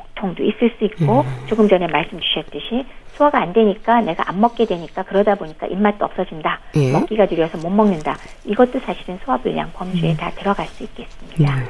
[0.00, 1.46] 복통도 있을 수 있고 음.
[1.46, 2.84] 조금 전에 말씀 주셨듯이
[3.14, 6.60] 소화가 안 되니까 내가 안 먹게 되니까 그러다 보니까 입맛도 없어진다.
[6.76, 6.92] 예.
[6.92, 8.16] 먹기가 느려서 못 먹는다.
[8.44, 10.16] 이것도 사실은 소화불량 범주에 음.
[10.16, 11.56] 다 들어갈 수 있겠습니다.
[11.56, 11.66] 음.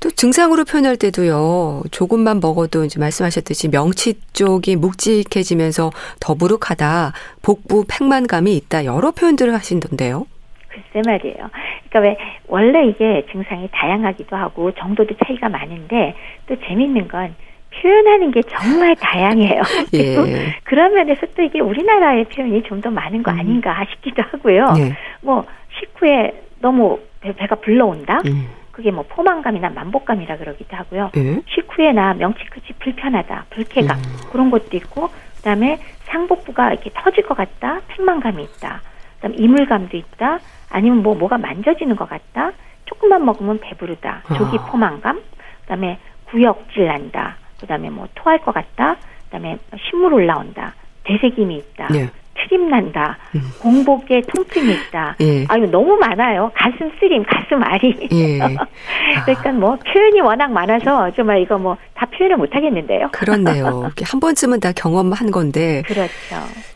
[0.00, 1.82] 또 증상으로 표현할 때도요.
[1.90, 7.12] 조금만 먹어도 이제 말씀하셨듯이 명치 쪽이 묵직해지면서 더부룩하다.
[7.42, 8.86] 복부 팽만감이 있다.
[8.86, 10.26] 여러 표현들을 하신던데요.
[10.70, 11.50] 글쎄 말이에요.
[11.88, 12.16] 그러니까 왜
[12.48, 16.14] 원래 이게 증상이 다양하기도 하고 정도도 차이가 많은데
[16.48, 17.34] 또 재밌는 건
[17.74, 19.62] 표현하는 게 정말 다양해요.
[19.94, 20.16] 예.
[20.64, 23.38] 그런 면에서 또 이게 우리나라의 표현이 좀 더 많은 거 음.
[23.38, 24.72] 아닌가 싶기도 하고요.
[24.78, 24.96] 예.
[25.20, 25.44] 뭐
[25.78, 28.20] 식후에 너무 배, 가 불러온다.
[28.26, 28.48] 음.
[28.72, 31.10] 그게 뭐 포만감이나 만복감이라 그러기도 하고요.
[31.16, 31.40] 예?
[31.48, 34.02] 식후에나 명치 끝이 불편하다, 불쾌감 음.
[34.32, 38.80] 그런 것도 있고, 그다음에 상복부가 이렇게 터질 것 같다, 팽만감이 있다.
[39.20, 40.38] 그다음 이물감도 있다.
[40.70, 42.52] 아니면 뭐 뭐가 만져지는 것 같다.
[42.86, 44.22] 조금만 먹으면 배부르다.
[44.36, 44.66] 조기 아.
[44.66, 45.20] 포만감.
[45.62, 47.36] 그다음에 구역질 난다.
[47.60, 48.96] 그다음에 뭐 토할 것 같다.
[49.26, 50.74] 그다음에 신물 올라온다.
[51.04, 51.88] 대세김이 있다.
[51.88, 52.08] 네.
[52.48, 53.18] 트림 난다.
[53.34, 53.42] 음.
[53.60, 55.16] 공복에 통증이 있다.
[55.20, 55.44] 예.
[55.48, 56.50] 아유 너무 많아요.
[56.54, 58.08] 가슴 쓰림, 가슴 아리.
[58.12, 58.38] 예.
[59.24, 63.10] 그러니까 뭐 표현이 워낙 많아서 정말 이거 뭐 다 표현을 못 하겠는데요.
[63.12, 63.90] 그렇네요.
[64.02, 65.82] 한 번쯤은 다 경험한 건데.
[65.86, 66.10] 그렇죠.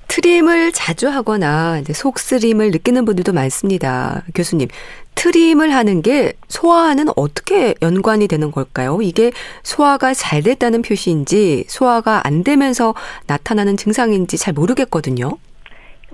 [0.06, 4.22] 트림을 자주 하거나 속쓰림을 느끼는 분들도 많습니다.
[4.34, 4.68] 교수님,
[5.14, 9.00] 트림을 하는 게 소화는 어떻게 연관이 되는 걸까요?
[9.00, 12.94] 이게 소화가 잘 됐다는 표시인지 소화가 안 되면서
[13.26, 15.38] 나타나는 증상인지 잘 모르겠거든요.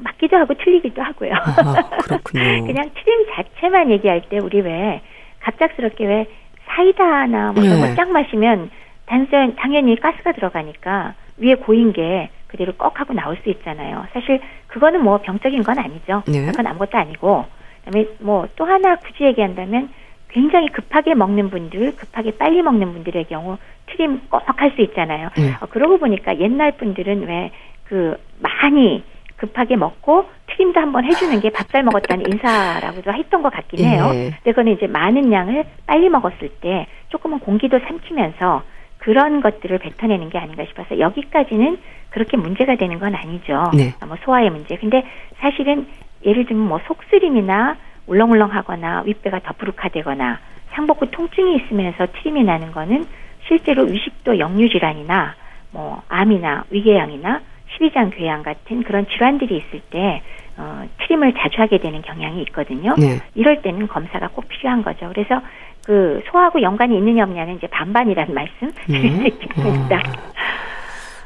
[0.03, 1.33] 맞기도 하고 틀리기도 하고요.
[1.35, 2.43] 아, 그렇군요.
[2.67, 5.01] 그냥 트림 자체만 얘기할 때 우리 왜
[5.41, 6.27] 갑작스럽게 왜
[6.67, 7.89] 사이다나 뭐 이런 네.
[7.89, 8.71] 거쫙 마시면
[9.07, 14.07] 단순 당연히 가스가 들어가니까 위에 고인 게 그대로 꺽 하고 나올 수 있잖아요.
[14.13, 16.23] 사실 그거는 뭐 병적인 건 아니죠.
[16.27, 16.47] 네.
[16.47, 17.45] 그건 아무것도 아니고
[17.85, 19.91] 그다음에 뭐 또 하나 굳이 얘기한다면
[20.29, 25.31] 굉장히 급하게 먹는 분들, 급하게 빨리 먹는 분들의 경우 트림 꼭할수 있잖아요.
[25.37, 25.55] 네.
[25.61, 27.51] 어, 그러고 보니까 옛날 분들은 왜
[27.91, 29.03] 그 많이
[29.41, 34.11] 급하게 먹고 트림도 한번 해주는 게 밥 잘 먹었다는 인사라고도 했던 것 같긴 해요.
[34.13, 34.31] 예.
[34.37, 38.63] 근데 그거는 이제 많은 양을 빨리 먹었을 때 조금은 공기도 삼키면서
[38.99, 41.79] 그런 것들을 뱉어내는 게 아닌가 싶어서 여기까지는
[42.11, 43.71] 그렇게 문제가 되는 건 아니죠.
[43.75, 43.95] 네.
[44.07, 44.77] 뭐 소화의 문제.
[44.77, 45.05] 근데
[45.39, 45.87] 사실은
[46.25, 47.77] 예를 들면 뭐 속쓰림이나
[48.07, 50.39] 울렁울렁하거나 윗배가 더부룩하되거나
[50.73, 53.07] 상복부 통증이 있으면서 트림이 나는 거는
[53.49, 55.35] 실제로 위식도 역류 질환이나
[55.71, 57.41] 뭐 암이나 위궤양이나
[57.73, 60.23] 십이장 궤양 같은 그런 질환들이 있을 때
[60.57, 62.95] 어, 트림을 자주 하게 되는 경향이 있거든요.
[62.99, 63.21] 네.
[63.35, 65.09] 이럴 때는 검사가 꼭 필요한 거죠.
[65.09, 65.41] 그래서
[65.85, 69.97] 그 소하고 연관이 있느냐 없냐는 이제 반반이라는 말씀 드리겠습니다.
[69.97, 70.03] 네.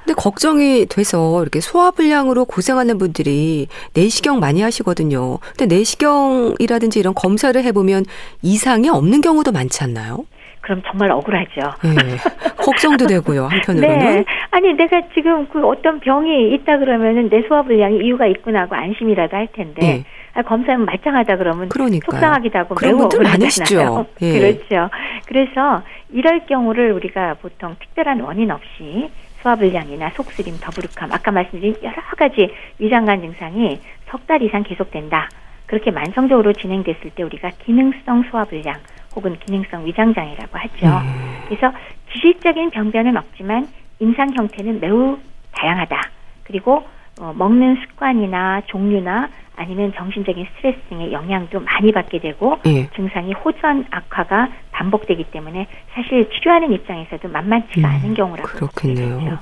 [0.05, 5.39] 근데 걱정이 돼서 이렇게 소화불량으로 고생하는 분들이 내시경 많이 하시거든요.
[5.57, 8.05] 근데 내시경이라든지 이런 검사를 해보면
[8.43, 10.27] 이상이 없는 경우도 많지 않나요?
[10.65, 11.61] 그럼 정말 억울하죠.
[11.83, 12.17] 네.
[12.57, 13.99] 걱정도 되고요, 한편으로는.
[13.99, 14.25] 네.
[14.51, 19.47] 아니, 내가 지금 그 어떤 병이 있다 그러면은 내 소화불량이 이유가 있구나 하고 안심이라도 할
[19.53, 19.81] 텐데.
[19.81, 20.05] 네.
[20.33, 22.11] 아, 검사는 말짱하다 그러면 그러니까요.
[22.11, 24.07] 속상하기도 하고 그런 분들 많으시죠.
[24.23, 24.39] 예.
[24.39, 24.89] 그렇죠.
[25.27, 29.11] 그래서 이럴 경우를 우리가 보통 특별한 원인 없이
[29.43, 35.29] 소화불량이나 속쓰림, 더부룩함, 아까 말씀드린 여러 가지 위장관 증상이 석 달 이상 계속된다.
[35.67, 38.75] 그렇게 만성적으로 진행됐을 때 우리가 기능성 소화불량
[39.15, 40.87] 혹은 기능성 위장장애라고 하죠.
[40.87, 41.45] 음.
[41.49, 41.73] 그래서
[42.13, 43.69] 기질적인 병변은 없지만
[44.01, 45.19] 임상 형태는 매우
[45.53, 46.01] 다양하다.
[46.45, 46.85] 그리고
[47.21, 52.89] 어, 먹는 습관이나 종류나 아니면 정신적인 스트레스 등의 영향도 많이 받게 되고 예.
[52.91, 59.39] 증상이 호전 악화가 반복되기 때문에 사실 치료하는 입장에서도 만만치가 음, 않은 경우라고 그렇겠네요.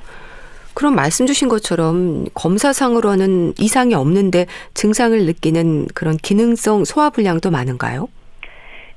[0.74, 8.08] 그럼 말씀 주신 것처럼 검사상으로는 이상이 없는데 증상을 느끼는 그런 기능성 소화불량도 많은가요?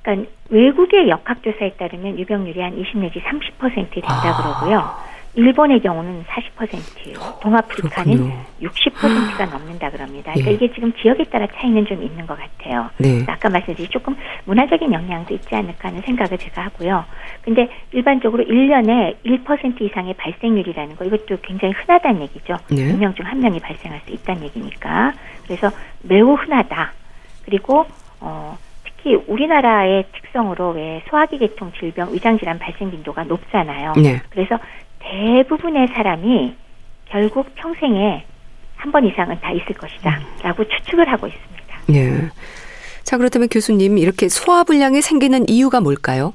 [0.05, 4.37] 그러니까 외국의 역학조사에 따르면 유병률이 한 20 내지 30% 된다 아.
[4.37, 5.15] 그러고요.
[5.37, 7.39] 일본의 경우는 40%예요.
[7.41, 8.45] 동아프리카는 그렇군요.
[8.61, 10.31] 60%가 넘는다 그럽니다.
[10.31, 10.55] 그러니까 예.
[10.55, 12.89] 이게 지금 지역에 따라 차이는 좀 있는 것 같아요.
[12.99, 13.21] 네.
[13.27, 14.15] 아까 말씀드린 조금
[14.45, 17.03] 문화적인 영향도 있지 않을까 하는 생각을 제가 하고요.
[17.41, 22.55] 근데 일반적으로 1년에 1% 이상의 발생률이라는 거 이것도 굉장히 흔하다는 얘기죠.
[22.69, 22.93] 네.
[22.93, 25.11] 2명 중 한 명이 발생할 수 있다는 얘기니까.
[25.43, 25.69] 그래서
[26.03, 26.93] 매우 흔하다.
[27.43, 27.85] 그리고
[28.21, 28.57] 어
[29.05, 33.93] 특히 우리나라의 특성으로 왜 소화기 계통 질병, 위장 질환 발생 빈도가 높잖아요.
[34.01, 34.19] 네.
[34.31, 34.57] 그래서
[34.99, 36.55] 대부분의 사람이
[37.05, 38.25] 결국 평생에
[38.75, 40.19] 한 번 이상은 다 있을 것이다.
[40.43, 41.75] 라고 추측을 하고 있습니다.
[41.87, 42.29] 네.
[43.03, 46.33] 자, 그렇다면 교수님, 이렇게 소화 불량이 생기는 이유가 뭘까요?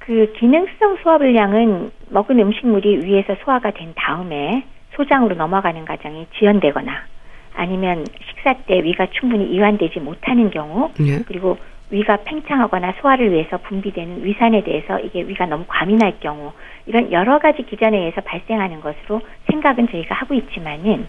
[0.00, 4.64] 그 기능성 소화 불량은 먹은 음식물이 위에서 소화가 된 다음에
[4.96, 6.92] 소장으로 넘어가는 과정이 지연되거나
[7.54, 11.22] 아니면 식사 때 위가 충분히 이완되지 못하는 경우 네.
[11.26, 11.58] 그리고
[11.90, 16.52] 위가 팽창하거나 소화를 위해서 분비되는 위산에 대해서 이게 위가 너무 과민할 경우
[16.86, 21.06] 이런 여러 가지 기전에 의해서 발생하는 것으로 생각은 저희가 하고 있지만은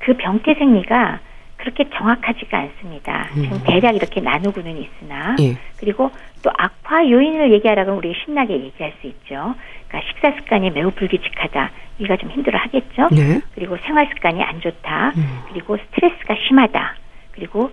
[0.00, 1.20] 그 병태 생리가
[1.58, 3.28] 그렇게 정확하지가 않습니다.
[3.36, 3.42] 음.
[3.42, 5.56] 지금 대략 이렇게 나누고는 있으나 예.
[5.78, 6.10] 그리고
[6.46, 9.56] 또 악화 요인을 얘기하라면 우리 신나게 얘기할 수 있죠.
[9.88, 11.70] 그러니까 식사 습관이 매우 불규칙하다.
[11.98, 13.08] 이가 좀 힘들어 하겠죠.
[13.10, 13.40] 네.
[13.56, 15.12] 그리고 생활 습관이 안 좋다.
[15.16, 15.40] 음.
[15.48, 16.94] 그리고 스트레스가 심하다.
[17.32, 17.72] 그리고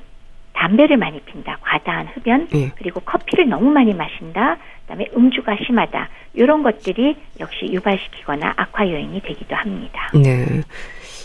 [0.54, 1.60] 담배를 많이 핀다.
[1.62, 2.48] 과다한 흡연.
[2.48, 2.72] 네.
[2.76, 4.58] 그리고 커피를 너무 많이 마신다.
[4.82, 6.10] 그다음에 음주가 심하다.
[6.34, 10.10] 이런 것들이 역시 유발시키거나 악화 요인이 되기도 합니다.
[10.16, 10.64] 네.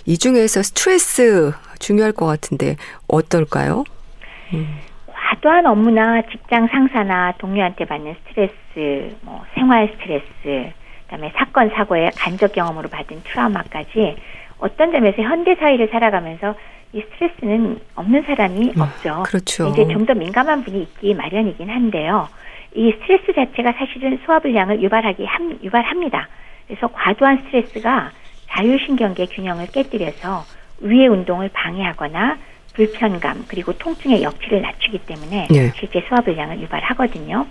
[0.05, 3.85] 이 중에서 스트레스 중요할 것 같은데 어떨까요?
[4.53, 4.88] 음.
[5.29, 10.73] 과도한 업무나 직장 상사나 동료한테 받는 스트레스, 뭐 생활 스트레스,
[11.05, 14.17] 그다음에 사건 사고의 간접 경험으로 받은 트라우마까지
[14.59, 16.55] 어떤 점에서 현대 사회를 살아가면서
[16.95, 19.23] 이 스트레스는 없는 사람이 아, 없죠.
[19.27, 19.69] 그렇죠.
[19.69, 22.29] 이제 좀 더 민감한 분이 있기 마련이긴 한데요.
[22.75, 26.27] 이 스트레스 자체가 사실은 소화불량을 유발하기 함, 유발합니다.
[26.67, 28.13] 그래서 과도한 스트레스가
[28.49, 30.45] 자율신경계 균형을 깨뜨려서
[30.81, 32.39] 위의 운동을 방해하거나
[32.79, 35.73] 불편감 그리고 통증의 역치를 낮추기 때문에 네.
[35.77, 37.45] 실제 소화불량을 유발하거든요.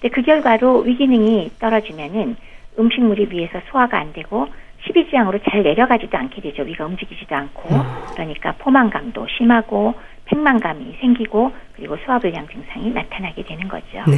[0.00, 2.34] 근데 그 결과로 위기능이 떨어지면은
[2.76, 4.48] 음식물이 위에서 소화가 안 되고
[4.84, 6.64] 십이지향으로 잘 내려가지도 않게 되죠.
[6.64, 7.68] 위가 움직이지도 않고
[8.14, 14.02] 그러니까 포만감도 심하고 팽만감이 생기고 그리고 소화불량 증상이 나타나게 되는 거죠.
[14.08, 14.16] 네.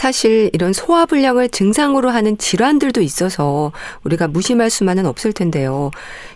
[0.00, 3.70] 사실 이런 소화불량을 증상으로 하는 질환들도 있어서
[4.02, 5.90] 우리가 무심할 수만은 없을 텐데요.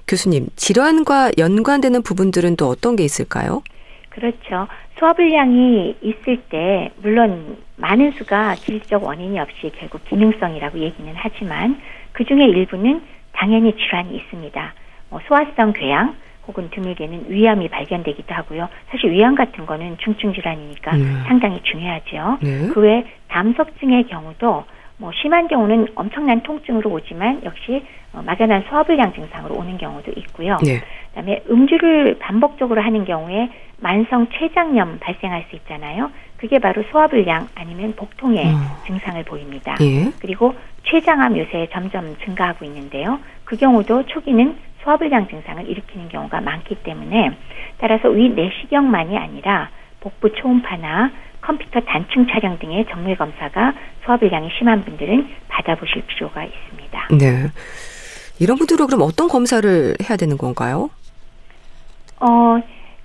[0.06, 3.62] 교수님, 질환과 연관되는 부분들은 또 어떤 게 있을까요?
[4.10, 4.68] 그렇죠.
[4.98, 11.80] 소화불량이 있을 때 물론 많은 수가 질적 원인이 없이 결국 기능성이라고 얘기는 하지만
[12.12, 13.00] 그 중에 일부는
[13.32, 14.74] 당연히 질환이 있습니다.
[15.08, 16.14] 뭐 소화성 궤양
[16.46, 18.68] 혹은 드물게는 위암이 발견되기도 하고요.
[18.90, 21.04] 사실 위암 같은 거는 중증 질환이니까 네.
[21.26, 22.38] 상당히 중요하죠.
[22.42, 22.68] 네.
[22.68, 24.64] 그 외 담석증의 경우도
[24.98, 30.56] 뭐 심한 경우는 엄청난 통증으로 오지만 역시 어, 막연한 소화불량 증상으로 오는 경우도 있고요.
[30.64, 30.80] 네.
[31.08, 36.10] 그다음에 음주를 반복적으로 하는 경우에 만성 췌장염 발생할 수 있잖아요.
[36.36, 38.58] 그게 바로 소화불량 아니면 복통의 음.
[38.86, 39.74] 증상을 보입니다.
[39.80, 40.12] 예.
[40.20, 40.54] 그리고
[40.84, 43.18] 췌장암 요새 점점 증가하고 있는데요.
[43.44, 47.36] 그 경우도 초기는 소화불량 증상을 일으키는 경우가 많기 때문에
[47.78, 49.70] 따라서 위 내시경만이 아니라
[50.00, 57.08] 복부 초음파나 컴퓨터 단층 촬영 등의 정밀 검사가 소화불량이 심한 분들은 받아보실 필요가 있습니다.
[57.18, 57.50] 네.
[58.38, 60.90] 이런 분들은 그럼 어떤 검사를 해야 되는 건가요?
[62.20, 62.60] 어,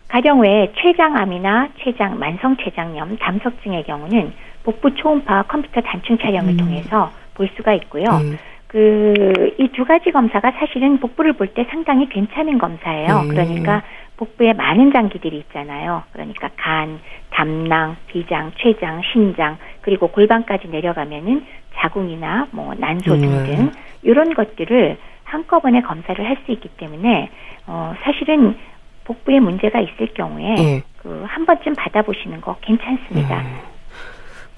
[0.07, 6.57] 가령 외 췌장암이나 췌장 만성 췌장염, 담석증의 경우는 복부 초음파 컴퓨터 단층 촬영을 음.
[6.57, 8.05] 통해서 볼 수가 있고요.
[8.09, 8.37] 음.
[8.69, 13.21] 그 이 두 가지 검사가 사실은 복부를 볼 때 상당히 괜찮은 검사예요.
[13.23, 13.27] 음.
[13.29, 13.83] 그러니까
[14.17, 16.03] 복부에 많은 장기들이 있잖아요.
[16.11, 16.99] 그러니까 간,
[17.31, 23.71] 담낭, 비장, 췌장, 신장 그리고 골반까지 내려가면은 자궁이나 뭐 난소 등등 음.
[24.03, 27.29] 이런 것들을 한꺼번에 검사를 할 수 있기 때문에
[27.67, 28.57] 어 사실은
[29.05, 30.81] 복부에 문제가 있을 경우에 네.
[30.97, 33.39] 그한 번쯤 받아보시는 거 괜찮습니다.
[33.41, 33.59] 음.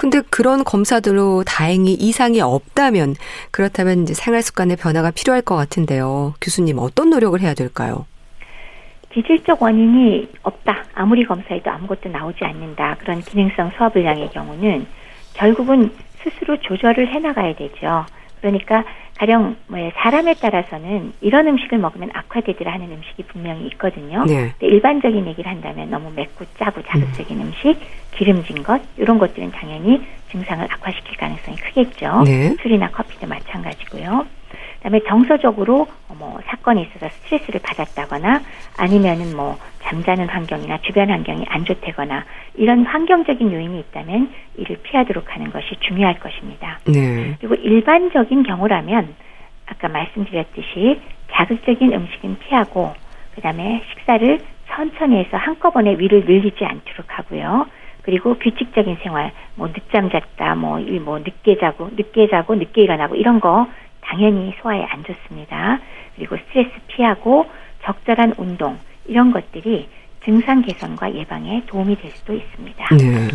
[0.01, 3.13] 근데 그런 검사들로 다행히 이상이 없다면
[3.51, 6.33] 그렇다면 이제 생활 습관의 변화가 필요할 것 같은데요.
[6.41, 8.07] 교수님 어떤 노력을 해야 될까요?
[9.13, 10.85] 기질적 원인이 없다.
[10.95, 12.95] 아무리 검사해도 아무것도 나오지 않는다.
[12.99, 14.87] 그런 기능성 소화불량의 경우는
[15.35, 15.91] 결국은
[16.23, 18.03] 스스로 조절을 해나가야 되죠.
[18.39, 18.83] 그러니까
[19.21, 24.25] 가령 뭐 사람에 따라서는 이런 음식을 먹으면 악화되리라 하는 음식이 분명히 있거든요.
[24.25, 24.51] 네.
[24.61, 27.51] 일반적인 얘기를 한다면 너무 맵고 짜고 자극적인 음.
[27.61, 27.77] 식
[28.15, 32.23] 기름진 것 이런 것들은 당연히 증상을 악화시킬 가능성이 크겠죠.
[32.25, 32.55] 네.
[32.63, 34.25] 술이나 커피도 마찬가지고요.
[34.81, 38.41] 그다음에 정서적으로 뭐 사건이 있어서 스트레스를 받았다거나
[38.77, 45.51] 아니면은 뭐 잠자는 환경이나 주변 환경이 안 좋다거나 이런 환경적인 요인이 있다면 이를 피하도록 하는
[45.51, 46.79] 것이 중요할 것입니다.
[46.85, 47.35] 네.
[47.39, 49.13] 그리고 일반적인 경우라면
[49.67, 50.99] 아까 말씀드렸듯이
[51.31, 52.93] 자극적인 음식은 피하고
[53.35, 57.67] 그다음에 식사를 천천히 해서 한꺼번에 위를 늘리지 않도록 하고요.
[58.01, 63.39] 그리고 규칙적인 생활, 뭐 늦잠 잤다, 뭐, 뭐 늦게 자고, 늦게 자고, 늦게 일어나고 이런
[63.39, 63.67] 거
[64.11, 65.79] 당연히 소화에 안 좋습니다.
[66.15, 67.45] 그리고 스트레스 피하고
[67.83, 69.87] 적절한 운동 이런 것들이
[70.25, 72.95] 증상 개선과 예방에 도움이 될 수도 있습니다.
[72.97, 73.29] 네.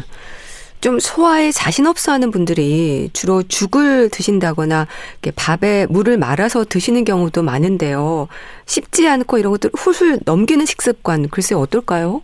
[0.83, 4.87] 좀 소화에 자신 없어 하는 분들이 주로 죽을 드신다거나
[5.35, 8.29] 밥에 물을 말아서 드시는 경우도 많은데요.
[8.67, 12.23] 쉽지 않고 이런 것들 훌훌 넘기는 식습관 글쎄 어떨까요?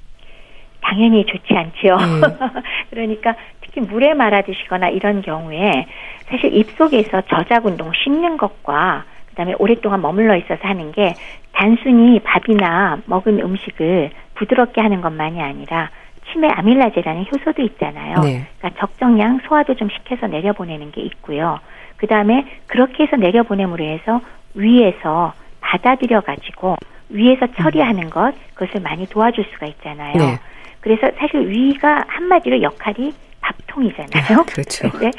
[0.82, 1.96] 당연히 좋지 않지요.
[1.96, 2.36] 네.
[2.90, 3.34] 그러니까
[3.72, 5.86] 특히 물에 말아 드시거나 이런 경우에
[6.26, 11.14] 사실 입속에서 저작 운동 씹는 것과 그다음에 오랫동안 머물러 있어서 하는 게
[11.52, 15.90] 단순히 밥이나 먹은 음식을 부드럽게 하는 것만이 아니라
[16.30, 18.20] 치매 아밀라제라는 효소도 있잖아요.
[18.20, 18.46] 네.
[18.58, 21.58] 그러니까 적정량 소화도 좀 시켜서 내려보내는 게 있고요.
[21.96, 24.20] 그 다음에 그렇게 해서 내려보냄으로 해서
[24.54, 26.76] 위에서 받아들여 가지고
[27.08, 30.16] 위에서 처리하는 것 그것을 많이 도와줄 수가 있잖아요.
[30.16, 30.38] 네.
[30.80, 33.12] 그래서 사실 위가 한마디로 역할이
[33.42, 34.38] 밥통이잖아요.
[34.40, 34.88] 아, 그렇죠.
[34.98, 35.10] 네.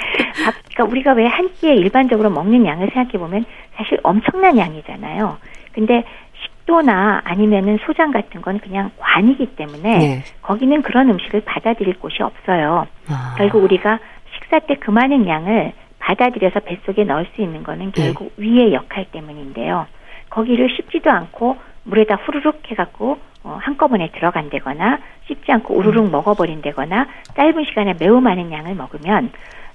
[0.43, 3.45] 밥, 그러니까 우리가 왜 한 끼에 일반적으로 먹는 양을 생각해 보면
[3.75, 5.37] 사실 엄청난 양이잖아요.
[5.73, 6.03] 근데
[6.41, 10.23] 식도나 아니면은 소장 같은 건 그냥 관이기 때문에 네.
[10.41, 12.87] 거기는 그런 음식을 받아들일 곳이 없어요.
[13.09, 13.35] 아.
[13.37, 13.99] 결국 우리가
[14.33, 18.03] 식사 때 그 많은 양을 받아들여서 뱃속에 넣을 수 있는 거는 네.
[18.03, 18.43] 결국 네.
[18.43, 19.87] 위의 역할 때문인데요.
[20.29, 26.11] 거기를 씹지도 않고 물에다 후루룩 해갖고 어, 한꺼번에 들어간다거나 씹지 않고 우르륵 음.
[26.11, 29.31] 먹어버린다거나 짧은 시간에 매우 많은 양을 먹으면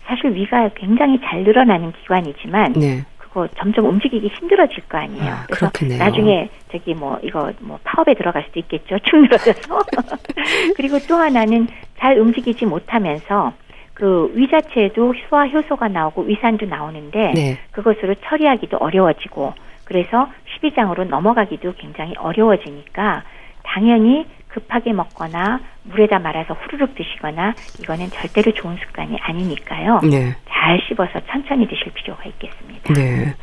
[0.06, 3.04] 사실 위가 굉장히 잘 늘어나는 기관이지만 네.
[3.18, 5.30] 그거 점점 움직이기 힘들어질 거 아니에요.
[5.30, 5.98] 아, 그래서 그렇겠네요.
[5.98, 8.98] 나중에 저기 뭐 이거 뭐 파업에 들어갈 수도 있겠죠.
[9.04, 9.78] 축 늘어져서.
[10.76, 13.52] 그리고 또 하나는 잘 움직이지 못하면서
[13.92, 17.58] 그 위 자체에도 소화 효소가 나오고 위산도 나오는데 네.
[17.72, 19.52] 그것으로 처리하기도 어려워지고
[19.88, 20.28] 그래서
[20.60, 23.24] 12장으로 넘어가기도 굉장히 어려워지니까
[23.64, 30.00] 당연히 급하게 먹거나 물에다 말아서 후루룩 드시거나 이거는 절대로 좋은 습관이 아니니까요.
[30.02, 30.36] 네.
[30.48, 32.92] 잘 씹어서 천천히 드실 필요가 있겠습니다.
[32.92, 33.34] 네.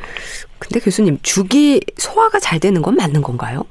[0.60, 3.64] 근데 교수님, 죽이 소화가 잘 되는 건 맞는 건가요?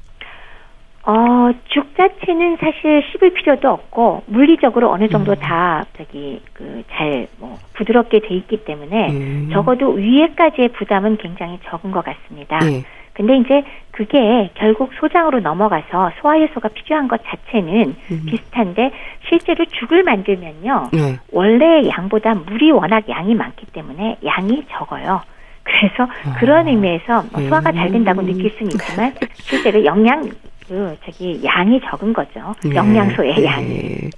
[1.08, 5.36] 어, 죽 자체는 사실 씹을 필요도 없고 물리적으로 어느 정도 음.
[5.36, 9.48] 다 저기 그 잘 뭐 부드럽게 돼 있기 때문에 음.
[9.52, 12.58] 적어도 위에까지의 부담은 굉장히 적은 것 같습니다.
[12.58, 12.82] 네.
[13.12, 18.22] 근데 이제 그게 결국 소장으로 넘어가서 소화효소가 필요한 것 자체는 음.
[18.26, 18.90] 비슷한데
[19.28, 20.88] 실제로 죽을 만들면요.
[20.92, 21.16] 네.
[21.32, 25.22] 원래 양보다 물이 워낙 양이 많기 때문에 양이 적어요.
[25.62, 26.34] 그래서 아.
[26.38, 28.26] 그런 의미에서 뭐 소화가 잘 된다고 음.
[28.26, 30.28] 느낄 수는 있지만 실제로 영양
[30.68, 32.54] 그 저기 양이 적은 거죠.
[32.64, 32.74] 네.
[32.74, 33.44] 영양소의 네.
[33.44, 34.10] 양이.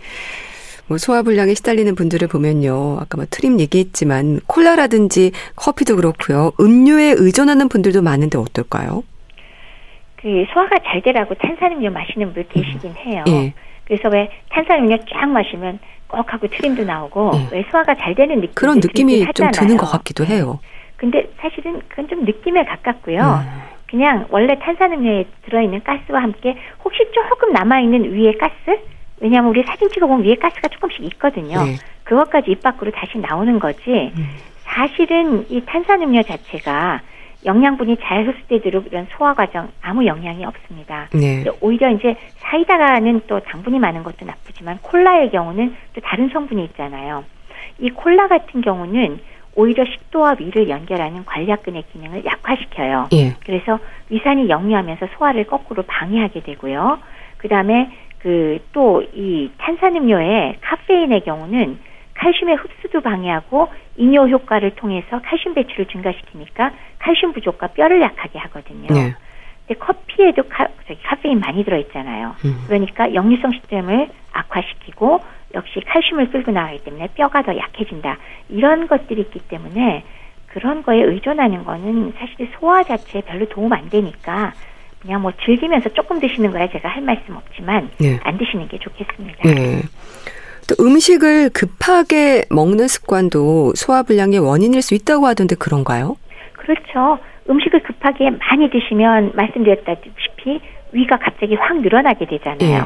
[0.86, 2.96] 뭐 소화불량에 시달리는 분들을 보면요.
[3.01, 6.53] 아까 뭐 트림 얘기했지만 콜라라든지 커피도 그렇고요.
[6.59, 9.05] 음료에 의존하는 분들도 많은데 어떨까요?
[10.16, 12.96] 그 소화가 잘 되라고 탄산음료 마시는 분 계시긴 음.
[12.96, 13.24] 해요.
[13.28, 13.53] 예.
[13.84, 15.78] 그래서 왜 탄산음료 쫙 마시면
[16.09, 17.57] 꼭 하고 트림도 나오고 예.
[17.57, 20.59] 왜 소화가 잘 되는 느낌 그런 느낌이 좀 드는 것 같기도 해요.
[20.96, 23.20] 근데 사실은 그건 좀 느낌에 가깝고요.
[23.20, 23.77] 음.
[23.89, 28.80] 그냥 원래 탄산음료에 들어있는 가스와 함께 혹시 조금 남아있는 위에 가스
[29.20, 31.64] 왜냐하면 우리 사진 찍어보면 위에 가스가 조금씩 있거든요.
[31.64, 31.76] 네.
[32.05, 34.12] 그것까지 입 밖으로 다시 나오는 거지.
[34.16, 34.28] 음.
[34.62, 37.01] 사실은 이 탄산음료 자체가
[37.45, 41.09] 영양분이 잘 흡수되도록 이런 소화 과정 아무 영향이 없습니다.
[41.12, 41.45] 네.
[41.61, 47.24] 오히려 이제 사이다가는 또 당분이 많은 것도 나쁘지만 콜라의 경우는 또 다른 성분이 있잖아요.
[47.78, 49.20] 이 콜라 같은 경우는
[49.55, 53.09] 오히려 식도와 위를 연결하는 관략근의 기능을 약화시켜요.
[53.12, 53.34] 예.
[53.44, 53.78] 그래서
[54.09, 56.99] 위산이 역류하면서 소화를 거꾸로 방해하게 되고요.
[57.38, 57.90] 그 다음에
[58.20, 61.78] 그 또 이 탄산음료의 카페인의 경우는
[62.14, 68.88] 칼슘의 흡수도 방해하고 이뇨 효과를 통해서 칼슘 배출을 증가시키니까 칼슘 부족과 뼈를 약하게 하거든요.
[68.88, 69.14] 네.
[69.66, 70.66] 근데 커피에도 카,
[71.05, 72.34] 카페인 많이 들어있잖아요.
[72.44, 72.64] 음.
[72.66, 75.20] 그러니까 역류성 시스템을 악화시키고
[75.55, 78.18] 역시 칼슘을 끌고 나가기 때문에 뼈가 더 약해진다.
[78.49, 80.05] 이런 것들이 있기 때문에
[80.46, 84.53] 그런 거에 의존하는 거는 사실 소화 자체에 별로 도움 안 되니까
[85.01, 88.18] 그냥 뭐 즐기면서 조금 드시는 거야 제가 할 말씀 없지만 네.
[88.22, 89.42] 안 드시는 게 좋겠습니다.
[89.44, 89.82] 네.
[90.68, 96.16] 또 음식을 급하게 먹는 습관도 소화 불량의 원인일 수 있다고 하던데 그런가요?
[96.53, 97.18] 그렇죠.
[97.49, 100.61] 음식을 급하게 많이 드시면 말씀드렸다시피
[100.92, 102.59] 위가 갑자기 확 늘어나게 되잖아요.
[102.59, 102.80] 네.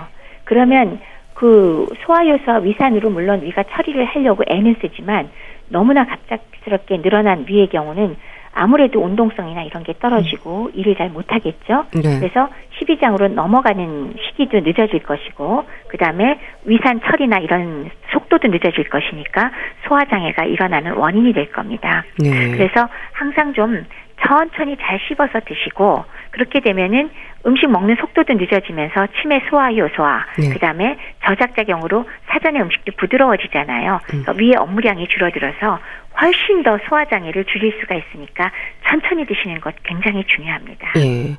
[0.45, 1.01] 그러면
[1.35, 5.31] 그 소화효소와 위산으로 물론 위가 처리를 하려고 애는 쓰지만
[5.69, 8.17] 너무나 갑작스럽게 늘어난 위의 경우는
[8.55, 10.71] 아무래도 운동성이나 이런 게 떨어지고 음.
[10.75, 11.87] 일을 잘 못하겠죠.
[11.95, 12.19] 네.
[12.21, 19.51] 그래서 12장으로 넘어가는 시기도 늦어질 것이고, 그 다음에 위산 처리나 이런 속도도 늦어질 것이니까
[19.89, 22.05] 소화장애가 일어나는 원인이 될 겁니다.
[22.19, 22.51] 네.
[22.51, 23.85] 그래서 항상 좀
[24.21, 27.11] 천천히 잘 씹어서 드시고 그렇게 되면은
[27.47, 30.49] 음식 먹는 속도도 늦어지면서 치매 소화 효소와 네.
[30.51, 33.95] 그다음에 저작작용으로 사전의 음식도 부드러워지잖아요.
[33.95, 34.25] 음.
[34.25, 35.79] 그러니까 위에 업무량이 줄어들어서
[36.21, 38.51] 훨씬 더 소화 장애를 줄일 수가 있으니까
[38.89, 40.93] 천천히 드시는 것 굉장히 중요합니다.
[40.97, 41.37] 예.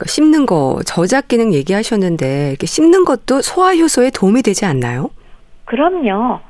[0.00, 5.10] 그러니까 씹는 거 저작 기능 얘기하셨는데 이렇게 씹는 것도 소화 효소에 도움이 되지 않나요?
[5.64, 6.40] 그럼요.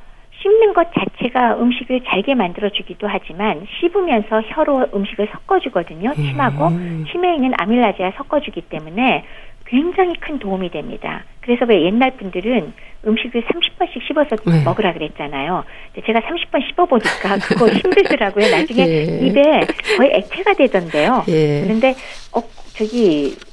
[0.42, 6.14] 씹는 것 자체가 음식을 잘게 만들어주기도 하지만 씹으면서 혀로 음식을 섞어주거든요.
[6.14, 7.04] 침하고 음.
[7.10, 9.24] 침에 있는 아밀라제와 섞어주기 때문에
[9.66, 11.24] 굉장히 큰 도움이 됩니다.
[11.42, 12.72] 그래서 왜 옛날 분들은
[13.06, 14.64] 음식을 30번씩 씹어서 네.
[14.64, 15.64] 먹으라 그랬잖아요.
[16.04, 18.50] 제가 30번 씹어보니까 그거 힘들더라고요.
[18.50, 19.04] 나중에 예.
[19.26, 19.60] 입에
[19.96, 21.24] 거의 액체가 되던데요.
[21.28, 21.62] 예.
[21.62, 21.94] 그런데
[22.34, 22.42] 어
[22.74, 23.49] 저기 그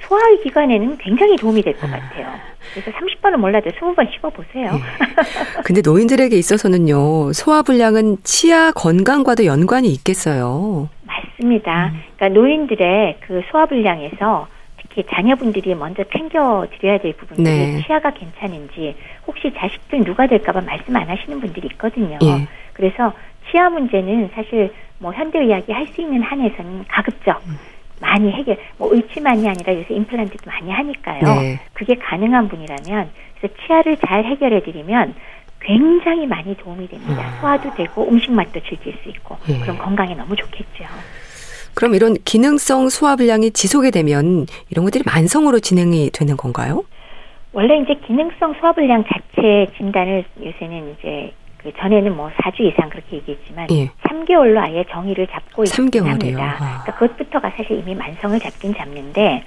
[0.00, 2.26] 소화 기관에는 굉장히 도움이 될 것 같아요.
[2.72, 4.70] 그래서 30번은 몰라도 20번 씹어보세요.
[4.72, 5.62] 예.
[5.64, 10.88] 근데 노인들에게 있어서는요, 소화불량은 치아 건강과도 연관이 있겠어요.
[11.04, 11.88] 맞습니다.
[11.92, 12.00] 음.
[12.16, 14.46] 그러니까 노인들의 그 소화불량에서
[14.80, 17.82] 특히 자녀분들이 먼저 챙겨 드려야 될 부분들이 네.
[17.86, 22.18] 치아가 괜찮은지 혹시 자식들 누가 될까봐 말씀 안 하시는 분들이 있거든요.
[22.22, 22.48] 예.
[22.72, 23.12] 그래서
[23.50, 27.58] 치아 문제는 사실 뭐 현대의학이 할 수 있는 한에서는 가급적 음.
[28.00, 31.22] 많이 해결, 뭐 의치만이 아니라 요새 임플란트도 많이 하니까요.
[31.22, 31.60] 네.
[31.72, 35.14] 그게 가능한 분이라면 그래서 치아를 잘 해결해 드리면
[35.60, 37.22] 굉장히 많이 도움이 됩니다.
[37.22, 37.40] 아.
[37.40, 39.58] 소화도 되고 음식 맛도 즐길 수 있고 예.
[39.60, 40.84] 그럼 건강에 너무 좋겠죠.
[41.74, 46.84] 그럼 이런 기능성 소화 불량이 지속이 되면 이런 것들이 만성으로 진행이 되는 건가요?
[47.52, 53.68] 원래 이제 기능성 소화불량 자체 진단을 요새는 이제 그 전에는 뭐 4주 이상 그렇게 얘기했지만
[53.70, 53.88] 예.
[54.02, 56.00] 3개월로 아예 정의를 잡고 있습니다.
[56.18, 59.42] 그러니까 그것부터가 사실 이미 만성을 잡긴 잡는데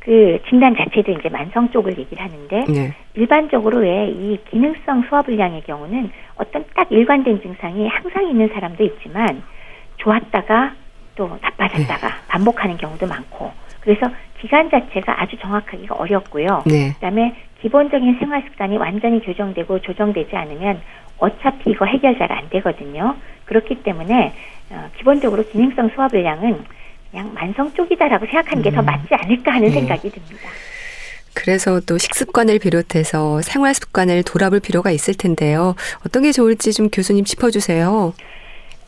[0.00, 2.94] 그 진단 자체도 이제 만성 쪽을 얘기를 하는데 네.
[3.14, 9.42] 일반적으로 왜 이 기능성 소화불량의 경우는 어떤 딱 일관된 증상이 항상 있는 사람도 있지만
[9.96, 10.74] 좋았다가
[11.16, 12.14] 또 나빠졌다가 네.
[12.28, 13.50] 반복하는 경우도 많고
[13.80, 14.06] 그래서
[14.40, 16.62] 기간 자체가 아주 정확하기가 어렵고요.
[16.66, 16.92] 네.
[16.94, 20.80] 그다음에 기본적인 생활 습관이 완전히 교정되고 조정되지 않으면
[21.18, 23.16] 어차피 이거 해결 잘 안 되거든요.
[23.46, 24.34] 그렇기 때문에
[24.70, 26.64] 어, 기본적으로 기능성 소화불량은
[27.10, 28.84] 그냥 만성 쪽이다라고 생각하는 게더 음.
[28.86, 29.74] 맞지 않을까 하는 네.
[29.74, 30.48] 생각이 듭니다.
[31.34, 35.74] 그래서 또 식습관을 비롯해서 생활 습관을 돌아볼 필요가 있을 텐데요.
[36.06, 38.14] 어떤 게 좋을지 좀 교수님 짚어주세요.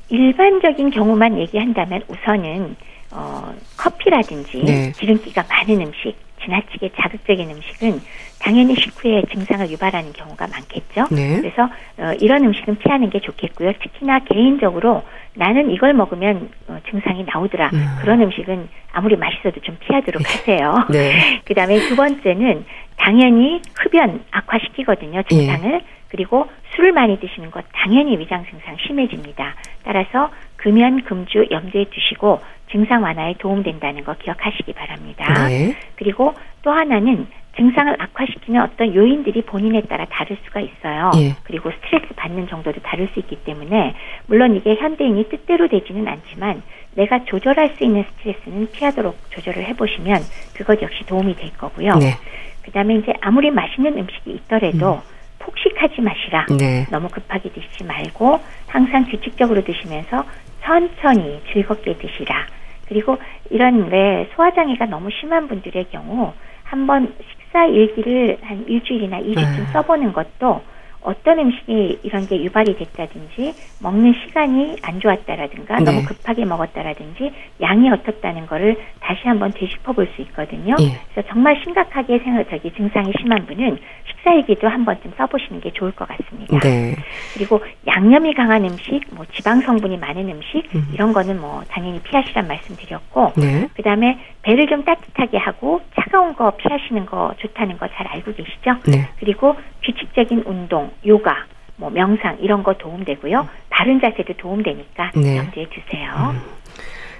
[0.08, 2.76] 일반적인 경우만 얘기한다면 우선은
[3.10, 4.92] 어, 커피라든지 네.
[4.96, 8.00] 기름기가 많은 음식, 지나치게 자극적인 음식은
[8.40, 11.06] 당연히 식후에 증상을 유발하는 경우가 많겠죠.
[11.10, 11.40] 네.
[11.40, 11.64] 그래서
[11.98, 13.72] 어, 이런 음식은 피하는 게 좋겠고요.
[13.82, 15.02] 특히나 개인적으로
[15.34, 17.70] 나는 이걸 먹으면 어, 증상이 나오더라.
[17.72, 17.96] 음.
[18.00, 20.28] 그런 음식은 아무리 맛있어도 좀 피하도록 네.
[20.28, 20.86] 하세요.
[20.90, 21.40] 네.
[21.46, 22.64] 그다음에 두 번째는
[22.96, 25.22] 당연히 흡연 악화시키거든요.
[25.22, 25.70] 증상을.
[25.70, 25.80] 네.
[26.08, 29.54] 그리고 술을 많이 드시는 것 당연히 위장 증상 심해집니다.
[29.84, 35.48] 따라서 금연 금주 염두에 두시고 증상 완화에 도움된다는 거 기억하시기 바랍니다.
[35.48, 35.76] 네.
[35.96, 37.26] 그리고 또 하나는
[37.58, 41.10] 증상을 악화시키는 어떤 요인들이 본인에 따라 다를 수가 있어요.
[41.16, 41.34] 예.
[41.42, 43.94] 그리고 스트레스 받는 정도도 다를 수 있기 때문에
[44.26, 46.62] 물론 이게 현대인이 뜻대로 되지는 않지만
[46.94, 50.22] 내가 조절할 수 있는 스트레스는 피하도록 조절을 해보시면
[50.54, 51.94] 그것 역시 도움이 될 거고요.
[51.96, 52.14] 네.
[52.62, 55.18] 그다음에 이제 아무리 맛있는 음식이 있더라도 음.
[55.40, 56.46] 폭식하지 마시라.
[56.58, 56.86] 네.
[56.90, 60.24] 너무 급하게 드시지 말고 항상 규칙적으로 드시면서
[60.62, 62.46] 천천히 즐겁게 드시라.
[62.88, 63.18] 그리고
[63.50, 66.32] 이런 왜 소화장애가 너무 심한 분들의 경우
[66.64, 69.72] 한번 식사 일기를 한 일주일이나 이주쯤 네.
[69.72, 70.62] 써보는 것도
[71.08, 75.84] 어떤 음식이 이런 게 유발이 됐다든지 먹는 시간이 안 좋았다라든가 네.
[75.84, 77.32] 너무 급하게 먹었다라든지
[77.62, 80.74] 양이 어떻다는 거를 다시 한번 되짚어 볼 수 있거든요.
[80.80, 80.98] 예.
[81.12, 83.78] 그래서 정말 심각하게 생각 저기 증상이 심한 분은
[84.08, 86.58] 식사일기도 한 번쯤 써보시는 게 좋을 것 같습니다.
[86.60, 86.94] 네.
[87.34, 90.88] 그리고 양념이 강한 음식, 뭐 지방 성분이 많은 음식 음.
[90.92, 93.68] 이런 거는 뭐 당연히 피하시란 말씀드렸고 네.
[93.76, 98.76] 그다음에 배를 좀 따뜻하게 하고 차가운 거 피하시는 거 좋다는 거 잘 알고 계시죠?
[98.86, 99.08] 네.
[99.18, 101.46] 그리고 규칙적인 운동, 요가,
[101.76, 103.48] 뭐 명상 이런 거 도움되고요.
[103.70, 105.38] 바른 자세도 도움되니까 네.
[105.38, 106.34] 염두에 두세요.
[106.34, 106.40] 음.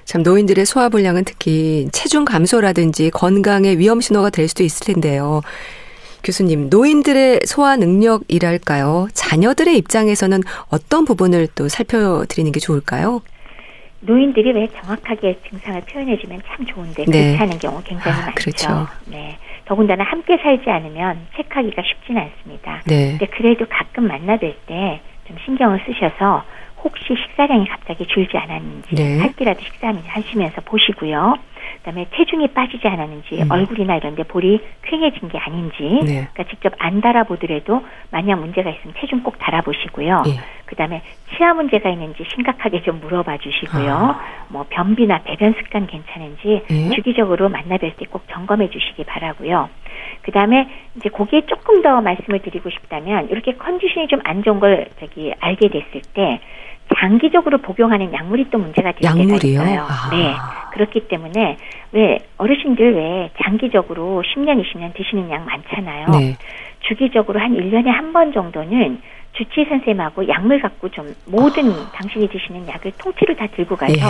[0.04, 5.42] 참 노인들의 소화 불량은 특히 체중 감소라든지 건강의 위험 신호가 될 수도 있을 텐데요.
[6.24, 9.08] 교수님, 노인들의 소화 능력이랄까요?
[9.12, 13.20] 자녀들의 입장에서는 어떤 부분을 또 살펴드리는 게 좋을까요?
[14.00, 17.36] 노인들이 왜 정확하게 증상을 표현해주면 참 좋은데 네.
[17.36, 18.34] 그렇지 않은 경우 굉장히 아, 많죠.
[18.34, 18.86] 그렇죠.
[19.06, 19.38] 네.
[19.68, 22.80] 더군다나 함께 살지 않으면 체크하기가 쉽지는 않습니다.
[22.86, 23.10] 네.
[23.18, 26.42] 근데 그래도 가끔 만나뵐 때 좀 신경을 쓰셔서
[26.82, 29.18] 혹시 식사량이 갑자기 줄지 않았는지 네.
[29.20, 31.36] 할 때라도 식사하시면서 보시고요.
[31.88, 33.50] 그다음에 체중이 빠지지 않았는지 음.
[33.50, 36.28] 얼굴이나 이런 데 볼이 퀭해진 게 아닌지 네.
[36.32, 40.22] 그러니까 직접 안 달아보더라도 만약 문제가 있으면 체중 꼭 달아보시고요.
[40.26, 40.32] 네.
[40.66, 41.02] 그다음에
[41.34, 43.90] 치아 문제가 있는지 심각하게 좀 물어봐 주시고요.
[43.90, 44.20] 아.
[44.48, 46.90] 뭐 변비나 배변 습관 괜찮은지 네.
[46.90, 49.68] 주기적으로 만나뵐 때 꼭 점검해 주시기 바라고요.
[50.22, 55.32] 그다음에 이제 거기에 조금 더 말씀을 드리고 싶다면 이렇게 컨디션이 좀 안 좋은 걸 저기
[55.40, 56.40] 알게 됐을 때
[56.96, 59.14] 장기적으로 복용하는 약물이 또 문제가 될 때가
[59.46, 59.86] 있어요.
[59.88, 60.10] 아.
[60.10, 60.34] 네.
[60.72, 61.56] 그렇기 때문에
[61.92, 66.06] 왜 어르신들 왜 장기적으로 10년, 20년 드시는 약 많잖아요.
[66.10, 66.36] 네.
[66.80, 69.00] 주기적으로 한 1년에 한 번 정도는
[69.34, 71.90] 주치의 선생님하고 약물 갖고 좀 모든 아.
[71.94, 74.00] 당신이 드시는 약을 통째로 다 들고 가서 네.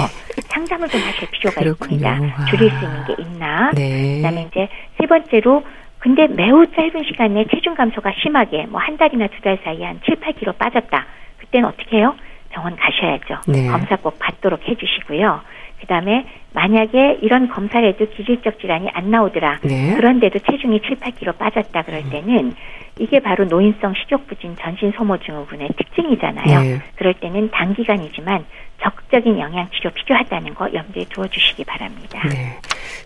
[0.48, 1.96] 상담을 좀 하실 필요가 그렇군요.
[2.08, 2.44] 있습니다.
[2.46, 3.70] 줄일 수 있는 게 있나.
[3.74, 4.16] 네.
[4.16, 4.68] 그다음에 이제
[4.98, 5.64] 세 번째로
[5.98, 10.16] 근데 매우 짧은 시간에 체중 감소가 심하게 뭐 한 달이나 두 달 사이에 한 7,
[10.20, 11.06] 8kg 빠졌다.
[11.38, 12.14] 그때는 어떻게 해요?
[12.50, 13.40] 병원 가셔야죠.
[13.48, 13.68] 네.
[13.68, 15.40] 검사 꼭 받도록 해주시고요.
[15.80, 19.60] 그 다음에 만약에 이런 검사를 해도 기질적 질환이 안 나오더라.
[19.62, 19.94] 네.
[19.94, 22.10] 그런데도 체중이 7, 8kg 빠졌다 그럴 음.
[22.10, 22.54] 때는
[22.98, 26.60] 이게 바로 노인성 식욕 부진 전신 소모 증후군의 특징이잖아요.
[26.60, 26.78] 네.
[26.96, 28.44] 그럴 때는 단기간이지만
[28.82, 32.20] 적극적인 영양 치료 필요하다는 거 염두에 두어 주시기 바랍니다.
[32.28, 32.58] 네.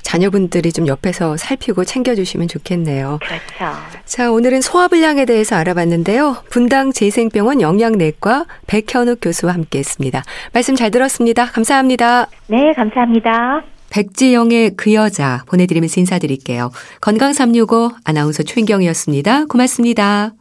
[0.03, 3.19] 자녀분들이 좀 옆에서 살피고 챙겨주시면 좋겠네요.
[3.23, 3.79] 그렇죠.
[4.05, 6.37] 자, 오늘은 소화불량에 대해서 알아봤는데요.
[6.51, 10.23] 분당 재생병원 영양내과 백현욱 교수와 함께 했습니다.
[10.53, 11.47] 말씀 잘 들었습니다.
[11.47, 12.27] 감사합니다.
[12.49, 13.63] 네, 감사합니다.
[13.91, 16.71] 백지영의 그 여자 보내드리면서 인사드릴게요.
[17.01, 19.47] 건강365 아나운서 최인경이었습니다.
[19.47, 20.33] 고맙습니다.